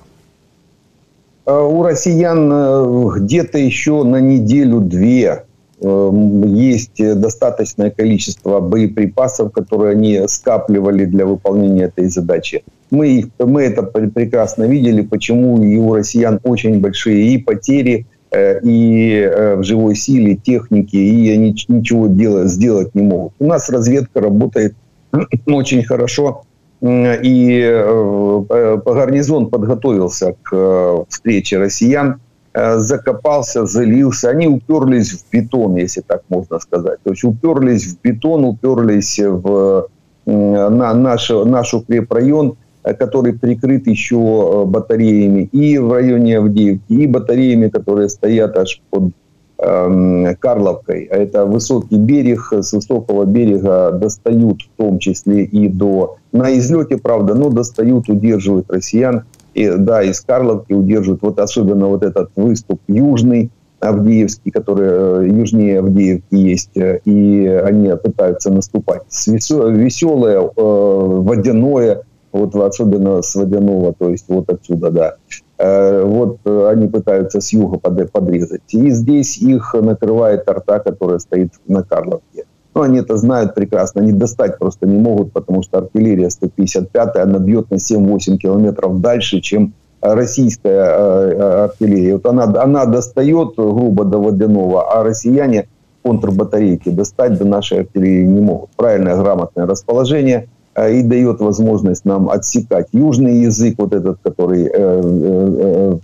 У 1.45 1.83
россиян 1.83 2.51
э, 2.53 3.09
где-то 3.17 3.57
еще 3.57 4.03
на 4.03 4.21
неделю-две 4.21 5.43
э, 5.81 6.11
есть 6.55 7.19
достаточное 7.19 7.91
количество 7.91 8.61
боеприпасов, 8.61 9.51
которые 9.51 9.91
они 9.91 10.27
скапливали 10.27 11.05
для 11.05 11.25
выполнения 11.25 11.85
этой 11.85 12.07
задачи. 12.07 12.63
Мы, 12.90 13.30
мы 13.38 13.62
это 13.62 13.82
прекрасно 13.82 14.64
видели, 14.64 15.02
почему 15.02 15.62
и 15.62 15.76
у 15.76 15.94
россиян 15.94 16.40
очень 16.42 16.80
большие 16.80 17.34
и 17.34 17.38
потери, 17.38 18.06
э, 18.30 18.60
и 18.62 19.30
в 19.56 19.62
живой 19.62 19.94
силе, 19.94 20.36
технике, 20.36 20.98
и 20.98 21.30
они 21.30 21.54
ничего 21.68 22.06
делать, 22.06 22.48
сделать 22.50 22.94
не 22.94 23.02
могут. 23.02 23.32
У 23.38 23.46
нас 23.46 23.68
разведка 23.68 24.20
работает 24.20 24.74
очень 25.46 25.84
хорошо 25.84 26.42
и 26.80 27.60
э, 27.60 28.78
гарнизон 28.86 29.50
подготовился 29.50 30.36
к 30.42 30.50
э, 30.52 31.04
встрече 31.08 31.58
россиян, 31.58 32.20
э, 32.54 32.78
закопался, 32.78 33.66
залился. 33.66 34.30
Они 34.30 34.46
уперлись 34.46 35.12
в 35.12 35.30
бетон, 35.30 35.74
если 35.76 36.02
так 36.02 36.22
можно 36.28 36.60
сказать. 36.60 36.98
То 37.02 37.10
есть 37.10 37.24
уперлись 37.24 37.86
в 37.86 38.00
бетон, 38.00 38.44
уперлись 38.44 39.18
в 39.18 39.88
на 40.26 40.92
наш, 40.92 41.30
наш 41.30 41.72
укрепрайон, 41.72 42.58
который 42.82 43.32
прикрыт 43.32 43.86
еще 43.86 44.64
батареями 44.66 45.48
и 45.52 45.78
в 45.78 45.92
районе 45.92 46.38
Авдеевки, 46.38 46.92
и 46.92 47.06
батареями, 47.06 47.68
которые 47.68 48.08
стоят 48.08 48.56
аж 48.56 48.80
под 48.90 49.12
Эм, 49.60 50.36
Карловкой. 50.38 51.02
Это 51.04 51.44
высокий 51.44 51.96
берег, 51.96 52.52
с 52.52 52.72
высокого 52.72 53.24
берега 53.24 53.90
достают 53.90 54.62
в 54.62 54.76
том 54.76 55.00
числе 55.00 55.44
и 55.44 55.68
до... 55.68 56.16
На 56.30 56.56
излете, 56.56 56.96
правда, 56.96 57.34
но 57.34 57.50
достают, 57.50 58.08
удерживают 58.08 58.70
россиян. 58.70 59.24
И, 59.54 59.68
да, 59.68 60.04
из 60.04 60.20
Карловки 60.20 60.74
удерживают. 60.74 61.22
Вот 61.22 61.40
особенно 61.40 61.88
вот 61.88 62.04
этот 62.04 62.30
выступ 62.36 62.80
южный, 62.86 63.50
Авдеевский, 63.80 64.52
который 64.52 64.88
э, 64.88 65.28
южнее 65.28 65.80
Авдеевки 65.80 66.36
есть, 66.36 66.76
э, 66.76 67.00
и 67.04 67.46
они 67.46 67.90
пытаются 67.96 68.52
наступать. 68.52 69.02
Веселое, 69.26 70.40
э, 70.40 70.50
водяное, 70.56 72.02
вот 72.32 72.54
особенно 72.54 73.22
с 73.22 73.34
Водяного, 73.34 73.92
то 73.92 74.10
есть 74.10 74.26
вот 74.28 74.48
отсюда, 74.50 74.90
да. 74.90 75.14
Э, 75.58 76.04
вот 76.04 76.38
они 76.46 76.88
пытаются 76.88 77.40
с 77.40 77.52
юга 77.52 77.78
подрезать. 77.78 78.62
И 78.68 78.90
здесь 78.90 79.38
их 79.38 79.74
накрывает 79.74 80.48
арта, 80.48 80.78
которая 80.78 81.18
стоит 81.18 81.52
на 81.66 81.82
Карловке. 81.82 82.44
Ну, 82.74 82.82
они 82.82 82.98
это 83.00 83.16
знают 83.16 83.54
прекрасно, 83.54 84.02
они 84.02 84.12
достать 84.12 84.58
просто 84.58 84.86
не 84.86 84.98
могут, 84.98 85.32
потому 85.32 85.62
что 85.62 85.78
артиллерия 85.78 86.28
155-я, 86.28 87.22
она 87.22 87.38
бьет 87.38 87.70
на 87.70 87.76
7-8 87.76 88.36
километров 88.36 89.00
дальше, 89.00 89.40
чем 89.40 89.72
российская 90.00 90.84
э, 90.84 91.64
артиллерия. 91.64 92.14
Вот 92.14 92.26
она, 92.26 92.44
она 92.44 92.84
достает 92.86 93.54
грубо 93.56 94.04
до 94.04 94.18
Водяного, 94.18 94.92
а 94.92 95.02
россияне 95.02 95.66
контрбатарейки 96.04 96.90
достать 96.90 97.36
до 97.38 97.44
нашей 97.44 97.80
артиллерии 97.80 98.24
не 98.24 98.40
могут. 98.40 98.70
Правильное, 98.76 99.16
грамотное 99.16 99.66
расположение 99.66 100.38
э, 100.38 100.46
и 100.86 101.02
дает 101.02 101.40
возможность 101.40 102.04
нам 102.04 102.28
отсекать 102.28 102.88
южный 102.92 103.42
язык, 103.42 103.76
вот 103.78 103.92
этот, 103.92 104.18
который 104.22 104.70
э, 104.72 105.98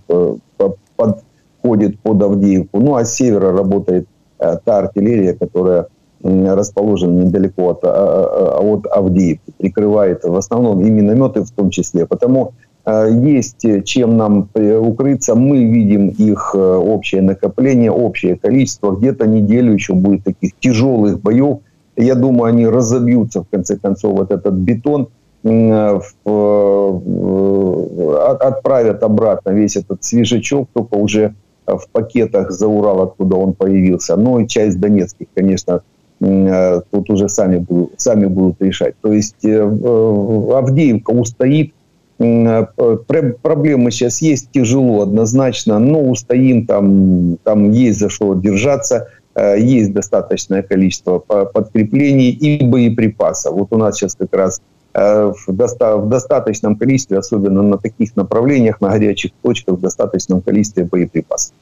подходит 0.95 1.99
под 1.99 2.23
Авдеевку. 2.23 2.79
Ну, 2.79 2.95
а 2.95 3.05
с 3.05 3.15
севера 3.15 3.51
работает 3.51 4.07
та 4.37 4.79
артиллерия, 4.79 5.33
которая 5.33 5.87
расположена 6.21 7.23
недалеко 7.23 7.69
от, 7.69 7.83
от 7.83 8.87
Авдеевки, 8.87 9.53
прикрывает 9.57 10.23
в 10.23 10.35
основном 10.35 10.81
и 10.81 10.89
минометы 10.89 11.43
в 11.43 11.51
том 11.51 11.69
числе. 11.69 12.05
Потому 12.05 12.53
Э, 12.85 13.09
есть 13.11 13.65
чем 13.85 14.17
нам 14.17 14.49
э, 14.53 14.77
укрыться. 14.77 15.35
Мы 15.35 15.63
видим 15.65 16.09
их 16.09 16.51
э, 16.53 16.59
общее 16.59 17.21
накопление, 17.21 17.91
общее 17.91 18.35
количество. 18.35 18.91
Где-то 18.91 19.27
неделю 19.27 19.73
еще 19.73 19.93
будет 19.93 20.23
таких 20.23 20.51
тяжелых 20.59 21.19
боев. 21.19 21.59
Я 21.97 22.15
думаю, 22.15 22.53
они 22.53 22.67
разобьются 22.67 23.41
в 23.41 23.49
конце 23.49 23.77
концов 23.77 24.17
вот 24.17 24.31
этот 24.31 24.53
бетон, 24.53 25.09
отправят 28.41 29.03
обратно 29.03 29.51
весь 29.51 29.77
этот 29.77 30.03
свежачок, 30.03 30.67
только 30.73 30.95
уже 30.95 31.35
в 31.67 31.83
пакетах 31.91 32.51
за 32.51 32.67
Урал, 32.67 33.01
откуда 33.01 33.35
он 33.37 33.53
появился. 33.53 34.15
Ну 34.15 34.39
и 34.39 34.47
часть 34.47 34.79
донецких, 34.79 35.27
конечно, 35.35 35.81
тут 36.19 37.09
уже 37.09 37.29
сами 37.29 37.65
сами 37.97 38.25
будут 38.25 38.61
решать. 38.61 38.95
То 39.01 39.13
есть 39.13 39.45
Авдеевка 39.45 41.11
устоит, 41.11 41.73
Э, 42.17 42.65
проблемы 43.41 43.91
сейчас 43.91 44.21
есть, 44.21 44.49
тяжело 44.51 45.01
однозначно, 45.01 45.79
но 45.79 46.01
устоим, 46.01 46.65
там, 46.65 47.37
там 47.43 47.71
есть 47.71 47.99
за 47.99 48.09
что 48.09 48.33
держаться, 48.35 48.95
э, 48.95 49.24
есть 49.41 49.93
достаточное 49.93 50.61
количество 50.61 51.19
подкреплений 51.19 52.29
и 52.29 52.63
боеприпасов. 52.63 53.53
Вот 53.53 53.67
у 53.71 53.77
нас 53.77 53.95
сейчас 53.95 54.15
как 54.15 54.33
раз 54.33 54.61
э, 54.93 55.31
в, 55.47 55.53
доста 55.53 55.97
в 55.97 56.09
достаточном 56.09 56.75
количестве, 56.75 57.17
особенно 57.17 57.61
на 57.61 57.77
таких 57.77 58.15
направлениях, 58.15 58.81
на 58.81 58.89
горячих 58.89 59.31
точках, 59.41 59.75
в 59.75 59.81
достаточном 59.81 60.41
количестве 60.41 60.83
боеприпасов. 60.83 61.53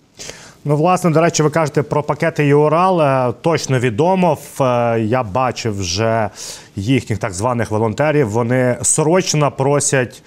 Ну, 0.65 0.75
власне, 0.75 1.09
до 1.09 1.21
речі, 1.21 1.43
ви 1.43 1.49
кажете 1.49 1.83
про 1.83 2.03
пакети 2.03 2.45
ЮРАЛ. 2.45 3.01
Е, 3.01 3.33
точно 3.41 3.79
відомо. 3.79 4.37
Е, 4.61 4.63
я 4.99 5.23
бачив 5.23 5.79
вже 5.79 6.29
їхніх 6.75 7.19
так 7.19 7.33
званих 7.33 7.71
волонтерів. 7.71 8.29
Вони 8.29 8.77
срочно 8.81 9.51
просять 9.51 10.23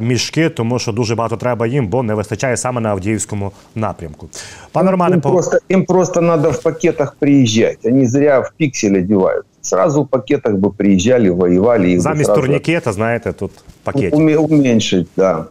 мішки, 0.00 0.48
тому 0.48 0.78
що 0.78 0.92
дуже 0.92 1.14
багато 1.14 1.36
треба 1.36 1.66
їм, 1.66 1.88
бо 1.88 2.02
не 2.02 2.14
вистачає 2.14 2.56
саме 2.56 2.80
на 2.80 2.88
Авдіївському 2.88 3.52
напрямку. 3.74 4.28
Пане 4.72 4.90
Романе, 4.90 5.14
їм 5.14 5.20
просто 5.20 5.58
їм 5.68 5.84
просто 5.84 6.20
треба 6.20 6.48
в 6.48 6.62
пакетах 6.62 7.16
приїжджати. 7.18 7.90
Вони 7.90 8.08
зря 8.08 8.40
в 8.40 8.52
піксель 8.56 8.94
одягають. 8.94 9.44
Сразу 9.62 10.02
в 10.02 10.08
пакетах 10.08 10.54
би 10.54 10.70
приїжджали, 10.70 11.30
воювали. 11.30 12.00
Замість 12.00 12.26
сразу... 12.26 12.40
турнікета, 12.40 12.92
знаєте, 12.92 13.32
тут 13.32 13.50
пакет. 13.84 14.14
Уменьшить. 14.14 15.08
Да. 15.16 15.44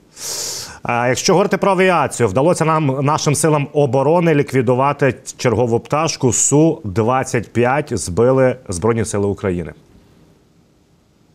Якщо 0.89 1.33
говорити 1.33 1.57
про 1.57 1.71
авіацію, 1.71 2.29
вдалося 2.29 2.65
нам 2.65 2.99
нашим 3.01 3.35
силам 3.35 3.67
оборони 3.73 4.35
ліквідувати 4.35 5.15
чергову 5.37 5.79
пташку 5.79 6.33
су 6.33 6.81
25 6.83 7.97
збили 7.97 8.55
збройні 8.69 9.05
сили 9.05 9.27
України. 9.27 9.71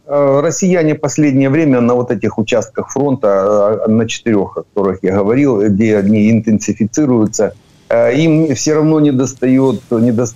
Россияне 0.06 0.94
в 0.94 1.00
последнее 1.00 1.50
время 1.50 1.80
на 1.80 1.94
вот 1.94 2.10
этих 2.10 2.38
участках 2.38 2.90
фронта, 2.90 3.84
на 3.88 4.06
четырех, 4.06 4.56
о 4.56 4.62
которых 4.62 5.00
я 5.02 5.16
говорил, 5.16 5.60
где 5.68 5.96
они 5.96 6.30
интенсифицируются, 6.30 7.54
им 7.90 8.54
все 8.54 8.74
равно 8.74 9.00
не 9.00 9.10
достает, 9.10 9.80
не, 9.90 10.12
до, 10.12 10.26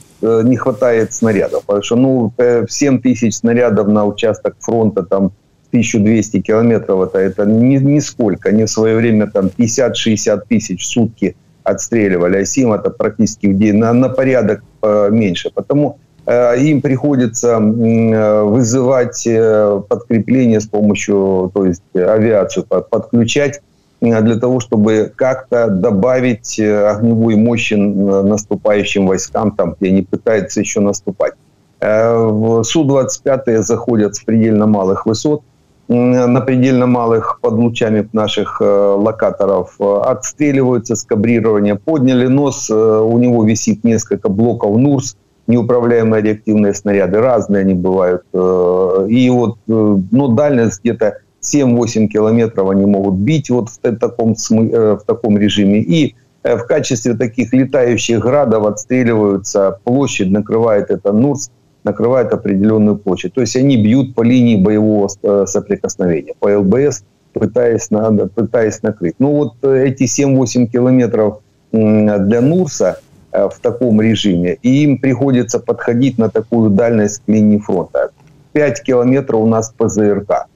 не 0.43 0.57
хватает 0.57 1.13
снарядов. 1.13 1.65
Потому 1.67 1.83
что 1.85 1.97
ну, 1.97 2.33
7 2.69 3.01
тысяч 3.01 3.37
снарядов 3.37 3.87
на 3.87 4.07
участок 4.07 4.57
фронта 4.59 5.05
там 5.05 5.33
1200 5.71 6.41
километров, 6.41 7.09
это, 7.09 7.19
это 7.19 7.45
ни, 7.47 7.77
нисколько. 7.77 8.49
Они 8.49 8.65
в 8.65 8.71
свое 8.71 8.97
время 8.97 9.29
там 9.29 9.47
50-60 9.57 10.43
тысяч 10.49 10.83
в 10.83 10.87
сутки 10.87 11.37
отстреливали, 11.63 12.39
а 12.39 12.45
СИМ 12.45 12.73
это 12.73 12.91
практически 12.91 13.47
в 13.47 13.57
день 13.57 13.77
на, 13.77 13.93
на 13.93 14.09
порядок 14.09 14.63
э, 14.83 15.09
меньше. 15.11 15.51
Потому 15.55 15.91
э, 15.91 16.10
им 16.59 16.81
приходится 16.81 17.59
э, 17.59 18.43
вызывать 18.43 19.27
э, 19.27 19.83
подкрепление 19.89 20.61
с 20.61 20.67
помощью, 20.67 21.51
то 21.53 21.67
есть 21.67 21.83
авиацию 21.95 22.65
подключать 22.67 23.61
э, 24.01 24.21
для 24.21 24.37
того, 24.37 24.61
чтобы 24.61 25.13
как-то 25.15 25.69
добавить 25.69 26.59
э, 26.59 26.87
огневой 26.89 27.37
мощи 27.37 27.75
наступающим 27.75 29.07
войскам, 29.07 29.53
там, 29.53 29.75
где 29.79 29.91
они 29.91 30.03
пытаются 30.03 30.61
еще 30.61 30.81
наступать. 30.81 31.35
Су-25 31.81 33.63
заходят 33.63 34.15
с 34.15 34.21
предельно 34.21 34.67
малых 34.67 35.07
высот, 35.07 35.43
на 35.91 36.41
предельно 36.41 36.87
малых 36.87 37.41
под 37.41 37.55
лучами 37.55 38.09
наших 38.13 38.59
э, 38.61 38.65
локаторов 38.65 39.75
э, 39.81 40.01
отстреливаются 40.05 40.95
с. 40.95 41.05
Подняли 41.05 42.29
нос, 42.29 42.71
э, 42.71 42.75
у 42.75 43.19
него 43.19 43.45
висит 43.45 43.83
несколько 43.83 44.29
блоков 44.29 44.77
НУРС, 44.77 45.17
неуправляемые 45.47 46.23
реактивные 46.23 46.75
снаряды, 46.75 47.21
разные 47.21 47.63
они 47.63 47.75
бывают. 47.75 48.23
И 48.33 49.31
вот, 49.31 49.57
ну, 49.67 50.29
дальность 50.29 50.81
где-то 50.81 51.19
7-8 51.43 52.07
километров 52.07 52.71
они 52.71 52.87
могут 52.87 53.15
бить 53.15 53.51
вот 53.51 53.69
в 53.71 53.79
таком, 53.79 54.35
в 54.35 55.01
таком 55.07 55.39
режиме. 55.39 55.81
И 55.81 56.15
в 56.45 56.65
качестве 56.67 57.15
таких 57.15 57.53
летающих 57.53 58.21
градов 58.21 58.67
отстреливаются 58.67 59.79
площадь, 59.85 60.31
накрывает 60.31 60.91
это 60.91 61.13
НУРС, 61.13 61.51
накрывает 61.85 62.33
определенную 62.33 62.97
площадь. 62.97 63.35
То 63.35 63.41
есть 63.41 63.57
они 63.57 63.77
бьют 63.77 64.15
по 64.15 64.23
линии 64.23 64.57
боевого 64.57 65.09
э, 65.23 65.45
соприкосновения, 65.47 66.35
по 66.39 66.59
ЛБС, 66.59 67.05
пытаясь, 67.33 67.91
на, 67.91 68.11
пытаясь 68.29 68.83
накрыть. 68.83 69.15
Ну 69.19 69.33
вот 69.33 69.55
э, 69.63 69.87
эти 69.89 70.05
7-8 70.05 70.67
километров 70.67 71.41
для 71.73 72.41
Нурса 72.41 72.99
э, 72.99 73.10
в 73.33 73.55
таком 73.61 74.01
режиме, 74.01 74.59
и 74.63 74.85
им 74.85 74.99
приходится 74.99 75.59
подходить 75.59 76.19
на 76.19 76.29
такую 76.29 76.71
дальность 76.71 77.23
к 77.25 77.29
линии 77.29 77.59
фронта. 77.59 78.11
5 78.53 78.83
километров 78.83 79.41
у 79.41 79.47
нас 79.47 79.73
ПЗРК. 79.77 80.47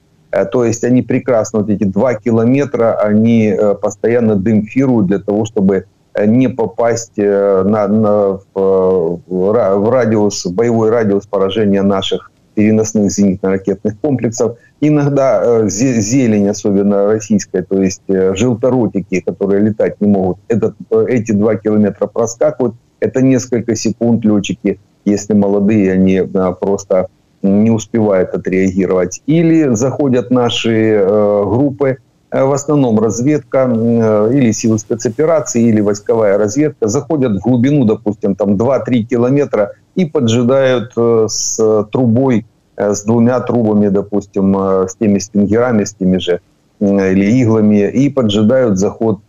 То 0.51 0.65
есть 0.65 0.83
они 0.83 1.01
прекрасно, 1.01 1.59
вот 1.59 1.69
эти 1.69 1.85
2 1.85 2.15
километра, 2.15 2.95
они 2.95 3.55
постоянно 3.81 4.35
дымфируют 4.35 5.07
для 5.07 5.19
того, 5.19 5.45
чтобы 5.45 5.85
не 6.23 6.47
попасть 6.47 7.17
э, 7.17 7.63
на, 7.63 7.87
на, 7.87 8.39
в, 8.53 9.21
в 9.27 9.89
радиус, 9.89 10.45
боевой 10.47 10.89
радиус 10.89 11.27
поражения 11.27 11.81
наших 11.81 12.31
переносных 12.55 13.11
зенитно-ракетных 13.11 13.99
комплексов. 14.01 14.57
Иногда 14.81 15.41
э, 15.43 15.69
зелень, 15.69 16.47
особенно 16.47 17.05
российская, 17.05 17.61
то 17.63 17.81
есть 17.81 18.01
э, 18.07 18.33
желторотики, 18.35 19.21
которые 19.21 19.61
летать 19.61 20.01
не 20.01 20.07
могут, 20.07 20.37
этот, 20.47 20.75
эти 21.07 21.31
два 21.31 21.55
километра 21.55 22.07
проскакивают. 22.07 22.75
Это 22.99 23.21
несколько 23.21 23.75
секунд 23.75 24.25
летчики, 24.25 24.79
если 25.03 25.33
молодые, 25.33 25.91
они 25.91 26.21
просто 26.59 27.09
не 27.43 27.69
успевают 27.69 28.33
отреагировать. 28.33 29.21
Или 29.27 29.75
заходят 29.75 30.31
наши 30.31 31.05
группы, 31.45 31.97
Э, 31.97 32.04
в 32.43 32.51
основном 32.51 32.99
разведка 32.99 33.71
э, 33.71 34.29
или 34.33 34.51
силы 34.51 34.77
спецоперации, 34.77 35.63
или 35.63 35.79
войсковая 35.79 36.37
разведка 36.37 36.87
заходят 36.87 37.33
в 37.33 37.39
глубину, 37.39 37.85
допустим, 37.85 38.35
там 38.35 38.55
2-3 38.55 39.03
километра 39.03 39.73
и 39.95 40.05
поджидают 40.05 40.91
э, 40.97 41.27
с 41.29 41.85
трубой, 41.91 42.45
с 42.77 43.03
двумя 43.05 43.39
трубами, 43.39 43.87
допустим, 43.87 44.53
с 44.53 44.95
теми 44.97 45.19
стингерами, 45.19 45.85
с 45.85 45.93
теми 45.93 46.17
же 46.17 46.41
или 46.81 47.39
иглами, 47.39 47.89
и 47.89 48.09
поджидают 48.09 48.77
заход 48.77 49.19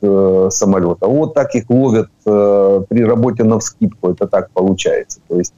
самолета. 0.53 1.07
Вот 1.07 1.35
так 1.35 1.55
их 1.55 1.71
ловят 1.71 2.09
при 2.25 3.05
работе 3.05 3.45
на 3.45 3.61
вскидку, 3.61 4.11
это 4.11 4.27
так 4.27 4.51
получается. 4.51 5.21
То 5.29 5.39
есть 5.39 5.55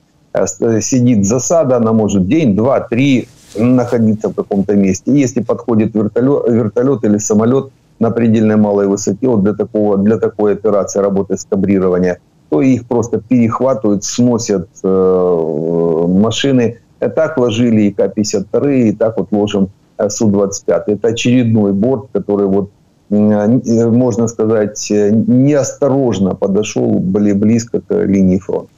сидит 0.83 1.25
засада, 1.25 1.79
она 1.79 1.95
может 1.95 2.29
день, 2.29 2.55
два, 2.55 2.81
три, 2.81 3.27
находиться 3.56 4.30
в 4.30 4.34
каком-то 4.34 4.76
месте. 4.76 5.12
И 5.12 5.20
если 5.20 5.42
подходит 5.42 5.96
вертолет, 5.96 6.44
вертолет 6.48 7.04
или 7.04 7.18
самолет 7.18 7.66
на 8.00 8.12
предельно 8.12 8.58
малой 8.58 8.88
высоте, 8.88 9.28
вот 9.28 9.44
для, 9.44 9.54
такого, 9.54 9.98
для 9.98 10.18
такой 10.18 10.54
операции 10.54 11.02
работы 11.02 11.38
скабрирования, 11.38 12.18
то 12.50 12.62
их 12.62 12.86
просто 12.86 13.18
перехватывают, 13.18 14.04
сносят 14.04 14.68
э, 14.84 16.06
машины. 16.08 16.78
Так 17.00 17.38
ложили 17.38 17.82
и 17.82 17.92
К-52, 17.92 18.74
и 18.76 18.92
так 18.92 19.18
вот 19.18 19.28
ложим 19.32 19.70
Су-25. 20.08 20.84
Это 20.88 21.08
очередной 21.08 21.74
борт, 21.74 22.06
который 22.14 22.48
вот 22.48 22.70
можно 23.10 24.28
сказать, 24.28 24.88
неосторожно 24.90 26.36
подошел 26.36 27.00
более 27.00 27.34
близко 27.34 27.80
к 27.80 28.06
линии 28.06 28.40
фронта. 28.40 28.70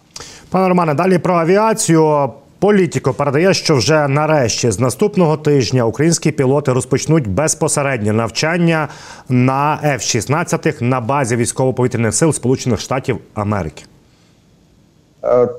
Пане 0.50 0.68
Романе, 0.68 0.94
далі 0.94 1.18
про 1.18 1.36
авіацію. 1.36 2.30
Політіко 2.61 3.13
передає, 3.13 3.55
що 3.55 3.77
вже 3.77 4.09
нарешті 4.09 4.71
з 4.71 4.81
наступного 4.81 5.37
тижня 5.37 5.85
українські 5.85 6.31
пілоти 6.31 6.73
розпочнуть 6.73 7.29
безпосереднє 7.29 8.13
навчання 8.13 8.89
на 9.29 9.79
F-16 9.85 10.83
на 10.83 11.01
базі 11.01 11.37
військово-повітряних 11.37 12.15
сил 12.15 12.33
Сполучених 12.33 12.81
Штатів 12.81 13.19
Америки. 13.35 13.85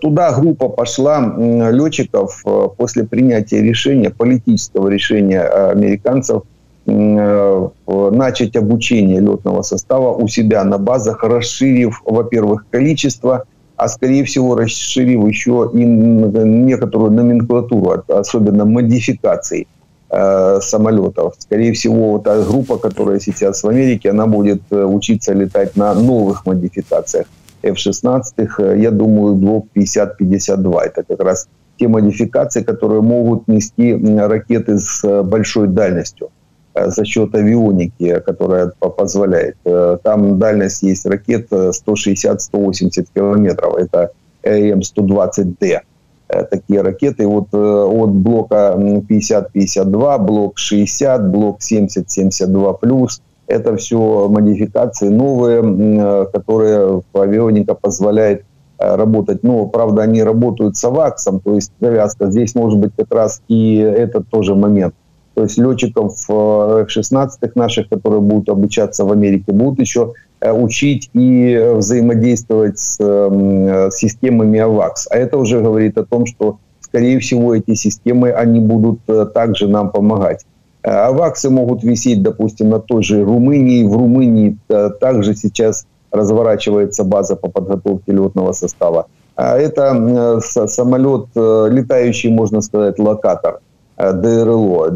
Туда 0.02 0.32
группа 0.32 0.70
пошла 0.70 1.36
летчиков 1.72 2.44
после 2.78 3.04
принятия 3.04 3.62
решения, 3.62 4.10
политического 4.10 4.90
решения 4.90 5.42
американцев 5.72 6.42
начать 6.86 8.56
обучение 8.56 9.22
летного 9.22 9.62
состава 9.62 10.12
у 10.12 10.28
себя 10.28 10.64
на 10.64 10.78
базах, 10.78 11.24
расширив, 11.24 12.02
во-первых, 12.06 12.66
количество 12.72 13.44
а 13.82 13.88
скорее 13.88 14.24
всего 14.24 14.56
расширив 14.56 15.28
еще 15.28 15.72
и 15.74 15.84
некоторую 15.84 17.12
номенклатуру, 17.12 18.04
особенно 18.10 18.64
модификаций 18.64 19.68
э, 20.12 20.60
самолетов. 20.62 21.34
Скорее 21.40 21.72
всего, 21.74 22.20
та 22.20 22.44
группа, 22.44 22.78
которая 22.78 23.20
сейчас 23.20 23.64
в 23.64 23.68
Америке, 23.68 24.12
она 24.12 24.28
будет 24.28 24.62
э, 24.70 24.84
учиться 24.84 25.34
летать 25.34 25.76
на 25.76 25.96
новых 25.96 26.46
модификациях 26.46 27.26
F-16, 27.64 28.22
э, 28.38 28.78
я 28.78 28.92
думаю, 28.92 29.34
блок 29.34 29.66
50-52. 29.76 30.80
Это 30.82 31.04
как 31.04 31.24
раз 31.24 31.48
те 31.80 31.88
модификации, 31.88 32.62
которые 32.62 33.02
могут 33.02 33.48
нести 33.48 33.96
ракеты 34.20 34.78
с 34.78 35.24
большой 35.24 35.68
дальностью. 35.68 36.30
Э, 36.74 36.90
за 36.90 37.06
счет 37.06 37.36
авионики, 37.36 38.20
которая 38.26 38.68
позволяет. 38.68 39.56
Э, 39.66 39.98
там 40.04 40.40
дальность 40.40 40.84
есть 40.84 41.06
ракет 41.06 41.52
160-180 41.52 43.08
километров. 43.14 43.76
Это 43.76 44.12
AIM-120D. 44.46 45.80
Э, 46.30 46.44
такие 46.44 46.82
ракеты. 46.82 47.28
Вот 47.28 47.54
от 47.54 48.12
блока 48.12 48.76
50-52, 48.78 50.18
блок 50.20 50.58
60, 50.58 51.30
блок 51.30 51.60
70-72+, 51.60 53.08
это 53.48 53.76
все 53.76 54.30
модификации 54.30 55.10
новые, 55.10 56.26
которые 56.32 57.02
авионика 57.14 57.74
позволяет 57.74 58.46
работать. 58.78 59.44
Но, 59.44 59.68
правда, 59.68 60.04
они 60.04 60.24
работают 60.24 60.78
с 60.78 60.84
аваксом, 60.86 61.42
то 61.42 61.56
есть 61.56 61.74
завязка. 61.82 62.32
Здесь 62.32 62.56
может 62.56 62.80
быть 62.80 62.92
как 62.96 63.14
раз 63.14 63.42
и 63.50 63.76
этот 63.76 64.30
тоже 64.30 64.56
момент 64.56 64.96
то 65.34 65.44
есть 65.44 65.58
летчиков 65.58 66.14
F-16 66.30 67.30
э, 67.42 67.50
наших, 67.56 67.90
которые 67.90 68.22
будут 68.22 68.50
обучаться 68.50 69.06
в 69.06 69.12
Америке, 69.12 69.54
будут 69.54 69.80
еще 69.80 70.14
э, 70.42 70.52
учить 70.52 71.10
и 71.14 71.74
взаимодействовать 71.76 72.80
с 72.80 72.98
э, 73.00 73.90
системами 73.92 74.60
AVAX. 74.60 75.08
А 75.10 75.18
это 75.18 75.38
уже 75.38 75.62
говорит 75.62 75.98
о 75.98 76.06
том, 76.06 76.26
что, 76.26 76.58
скорее 76.82 77.20
всего, 77.20 77.56
эти 77.56 77.76
системы, 77.76 78.32
они 78.32 78.60
будут 78.60 79.00
также 79.34 79.68
нам 79.68 79.92
помогать. 79.92 80.46
Аваксы 80.84 81.50
могут 81.50 81.84
висеть, 81.84 82.24
допустим, 82.24 82.70
на 82.70 82.80
той 82.80 83.04
же 83.04 83.24
Румынии. 83.24 83.84
В 83.84 83.96
Румынии 83.96 84.58
также 85.00 85.36
сейчас 85.36 85.86
разворачивается 86.12 87.04
база 87.04 87.36
по 87.36 87.50
подготовке 87.50 88.12
летного 88.12 88.52
состава. 88.52 89.06
А 89.36 89.58
это 89.58 90.40
самолет, 90.42 91.28
летающий, 91.36 92.32
можно 92.32 92.62
сказать, 92.62 92.98
локатор– 92.98 93.60
ДРЛО, 94.14 94.92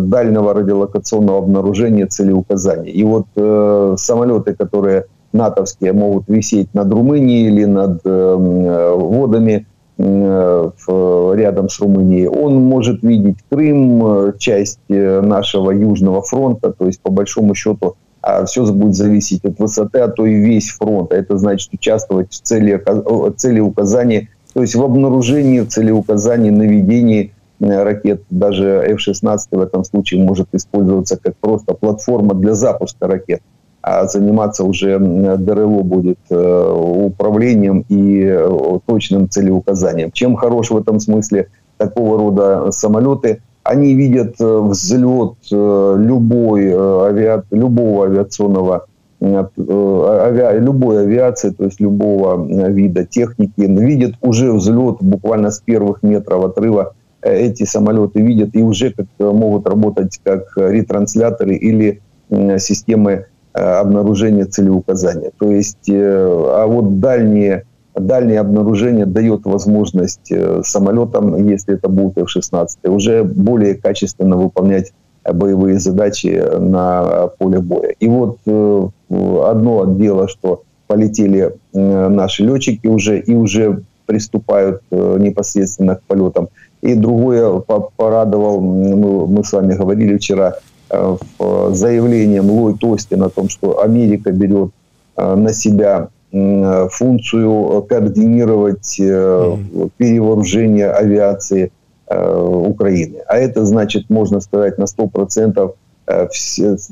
дальнего 0.00 0.54
радиолокационного 0.54 1.38
обнаружения 1.38 2.06
целеуказаний. 2.06 2.90
И 2.90 3.04
вот 3.04 3.26
э, 3.36 3.94
самолеты, 3.98 4.54
которые 4.54 5.04
натовские 5.32 5.92
могут 5.92 6.28
висеть 6.28 6.72
над 6.74 6.92
Румынией 6.92 7.48
или 7.48 7.64
над 7.64 8.00
э, 8.04 8.94
водами 8.96 9.66
э, 9.98 10.70
рядом 11.36 11.68
с 11.68 11.80
Румынией, 11.80 12.26
он 12.26 12.56
может 12.62 13.02
видеть 13.02 13.36
Крым, 13.48 14.06
э, 14.06 14.32
часть 14.38 14.80
нашего 14.88 15.70
Южного 15.70 16.22
фронта, 16.22 16.72
то 16.72 16.86
есть 16.86 17.00
по 17.00 17.10
большому 17.10 17.54
счету 17.54 17.96
а 18.22 18.44
все 18.44 18.70
будет 18.70 18.94
зависеть 18.94 19.46
от 19.46 19.58
высоты, 19.58 20.00
а 20.00 20.08
то 20.08 20.26
и 20.26 20.34
весь 20.34 20.68
фронт. 20.72 21.10
А 21.10 21.16
это 21.16 21.38
значит 21.38 21.72
участвовать 21.72 22.30
в 22.30 22.42
цели, 22.42 22.78
цели 23.36 23.60
указания, 23.60 24.28
то 24.52 24.60
есть 24.60 24.74
в 24.74 24.82
обнаружении, 24.82 25.62
целеуказании, 25.62 26.50
наведении 26.50 27.32
Э, 27.32 27.39
ракет, 27.60 28.22
даже 28.30 28.82
F-16 28.88 29.38
в 29.52 29.60
этом 29.60 29.84
случае 29.84 30.22
может 30.22 30.48
использоваться 30.52 31.16
как 31.16 31.36
просто 31.36 31.74
платформа 31.74 32.34
для 32.34 32.54
запуска 32.54 33.06
ракет, 33.06 33.42
а 33.82 34.06
заниматься 34.06 34.64
уже 34.64 34.98
ДРЛО 34.98 35.82
будет 35.82 36.18
э, 36.30 36.72
управлением 37.06 37.84
и 37.88 38.24
э, 38.24 38.78
точным 38.86 39.28
целеуказанием. 39.28 40.10
Чем 40.12 40.36
хорош 40.36 40.70
в 40.70 40.76
этом 40.76 41.00
смысле 41.00 41.48
такого 41.76 42.18
рода 42.18 42.70
самолеты? 42.70 43.42
Они 43.62 43.94
видят 43.94 44.36
взлет 44.38 45.34
любой 45.50 46.72
авиа... 46.72 47.42
любого 47.50 48.06
авиационного 48.06 48.86
авиа... 49.22 50.58
любой 50.58 51.02
авиации, 51.02 51.50
то 51.50 51.64
есть 51.64 51.78
любого 51.78 52.42
вида 52.70 53.04
техники, 53.04 53.52
видят 53.58 54.14
уже 54.22 54.50
взлет 54.52 54.96
буквально 55.00 55.50
с 55.50 55.60
первых 55.60 56.02
метров 56.02 56.44
отрыва 56.44 56.94
эти 57.22 57.64
самолеты 57.64 58.20
видят 58.20 58.50
и 58.54 58.62
уже 58.62 58.90
как 58.90 59.06
э, 59.18 59.24
могут 59.24 59.66
работать 59.66 60.18
как 60.22 60.52
ретрансляторы 60.56 61.54
или 61.54 62.00
системы 62.58 63.26
э, 63.54 63.60
обнаружения 63.60 64.44
целеуказания. 64.44 65.32
То 65.38 65.50
есть, 65.50 65.88
э, 65.88 65.94
а 65.96 66.66
вот 66.66 67.00
дальние, 67.00 67.64
дальнее 67.94 68.40
обнаружение 68.40 69.06
дает 69.06 69.44
возможность 69.44 70.32
самолетам, 70.62 71.48
если 71.48 71.74
это 71.74 71.88
будут 71.88 72.18
F-16, 72.18 72.88
уже 72.88 73.24
более 73.24 73.74
качественно 73.74 74.36
выполнять 74.36 74.92
боевые 75.24 75.78
задачи 75.78 76.42
на 76.58 77.28
поле 77.38 77.60
боя. 77.60 77.94
И 78.00 78.08
вот 78.08 78.38
одно 78.46 79.84
дело, 79.98 80.28
что 80.28 80.62
полетели 80.86 81.54
наши 81.74 82.44
летчики 82.44 82.86
уже 82.86 83.18
и 83.18 83.34
уже 83.34 83.82
приступают 84.06 84.82
непосредственно 84.90 85.96
к 85.96 86.02
полетам. 86.04 86.48
И 86.82 86.94
другое 86.94 87.60
порадовал, 87.96 88.60
мы, 88.60 89.26
мы 89.26 89.44
с 89.44 89.52
вами 89.52 89.74
говорили 89.74 90.16
вчера, 90.16 90.54
э, 90.90 91.16
заявлением 91.72 92.50
Ллойд 92.50 92.82
Остин 92.84 93.22
о 93.22 93.28
том, 93.28 93.50
что 93.50 93.82
Америка 93.82 94.32
берет 94.32 94.70
э, 95.16 95.34
на 95.34 95.52
себя 95.52 96.08
функцию 96.32 97.82
координировать 97.88 98.94
перевооружение 98.96 100.88
авиации 100.88 101.72
э, 102.06 102.42
Украины. 102.68 103.16
А 103.26 103.36
это 103.36 103.64
значит, 103.64 104.08
можно 104.08 104.38
сказать, 104.40 104.78
на 104.78 104.84
100% 104.84 105.74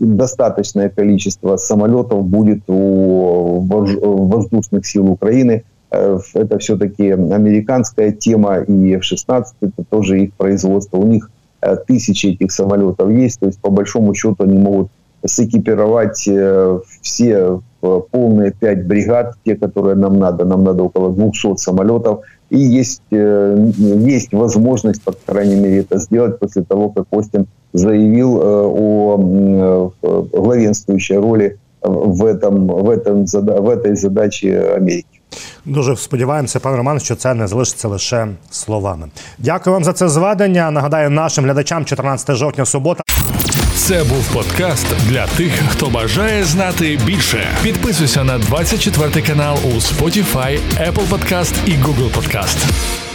достаточное 0.00 0.88
количество 0.88 1.56
самолетов 1.56 2.24
будет 2.24 2.62
у 2.66 3.60
воздушных 3.60 4.84
сил 4.86 5.08
Украины– 5.08 5.62
Э, 5.72 5.77
это 5.90 6.58
все-таки 6.58 7.10
американская 7.10 8.12
тема, 8.12 8.58
и 8.58 8.94
F-16 8.96 9.44
это 9.60 9.84
тоже 9.88 10.20
их 10.24 10.34
производство. 10.34 10.98
У 10.98 11.06
них 11.06 11.30
э, 11.62 11.76
тысячи 11.86 12.26
этих 12.28 12.52
самолетов 12.52 13.10
есть, 13.10 13.40
то 13.40 13.46
есть 13.46 13.58
по 13.60 13.70
большому 13.70 14.14
счету 14.14 14.44
они 14.44 14.58
могут 14.58 14.90
сэкипировать 15.24 16.28
э, 16.28 16.80
все 17.00 17.60
полные 17.80 18.52
пять 18.52 18.86
бригад, 18.86 19.34
те, 19.44 19.56
которые 19.56 19.94
нам 19.94 20.18
надо. 20.18 20.44
Нам 20.44 20.64
надо 20.64 20.82
около 20.84 21.12
200 21.12 21.56
самолетов. 21.56 22.20
И 22.50 22.58
есть, 22.58 23.02
есть 23.10 24.32
возможность, 24.32 25.02
по 25.02 25.12
крайней 25.12 25.56
мере, 25.56 25.80
это 25.80 25.98
сделать 25.98 26.38
после 26.38 26.62
того, 26.62 26.88
как 26.88 27.04
Остин 27.10 27.46
заявил 27.72 28.40
о 28.42 29.92
главенствующей 30.32 31.16
роли 31.16 31.58
в, 31.82 32.24
этом, 32.24 32.66
в, 32.66 32.90
этом, 32.90 33.26
в 33.26 33.68
этой 33.68 33.94
задаче 33.96 34.60
Америки. 34.74 35.17
Дуже 35.64 35.96
сподіваємося, 35.96 36.60
пан 36.60 36.76
Роман, 36.76 37.00
що 37.00 37.16
це 37.16 37.34
не 37.34 37.48
залишиться 37.48 37.88
лише 37.88 38.28
словами. 38.50 39.08
Дякую 39.38 39.74
вам 39.74 39.84
за 39.84 39.92
це 39.92 40.08
зведення. 40.08 40.70
Нагадаю 40.70 41.10
нашим 41.10 41.44
глядачам 41.44 41.84
14 41.84 42.36
жовтня 42.36 42.64
субота. 42.64 43.02
Це 43.76 44.04
був 44.04 44.32
подкаст 44.32 44.86
для 45.08 45.26
тих, 45.26 45.52
хто 45.68 45.86
бажає 45.86 46.44
знати 46.44 46.98
більше. 47.06 47.48
Підписуйся 47.62 48.24
на 48.24 48.38
24 48.38 49.22
канал 49.22 49.58
у 49.64 49.68
Spotify, 49.68 50.58
Apple 50.80 51.08
Podcast 51.08 51.54
і 51.66 51.70
Google 51.70 52.10
Podcast. 52.10 53.07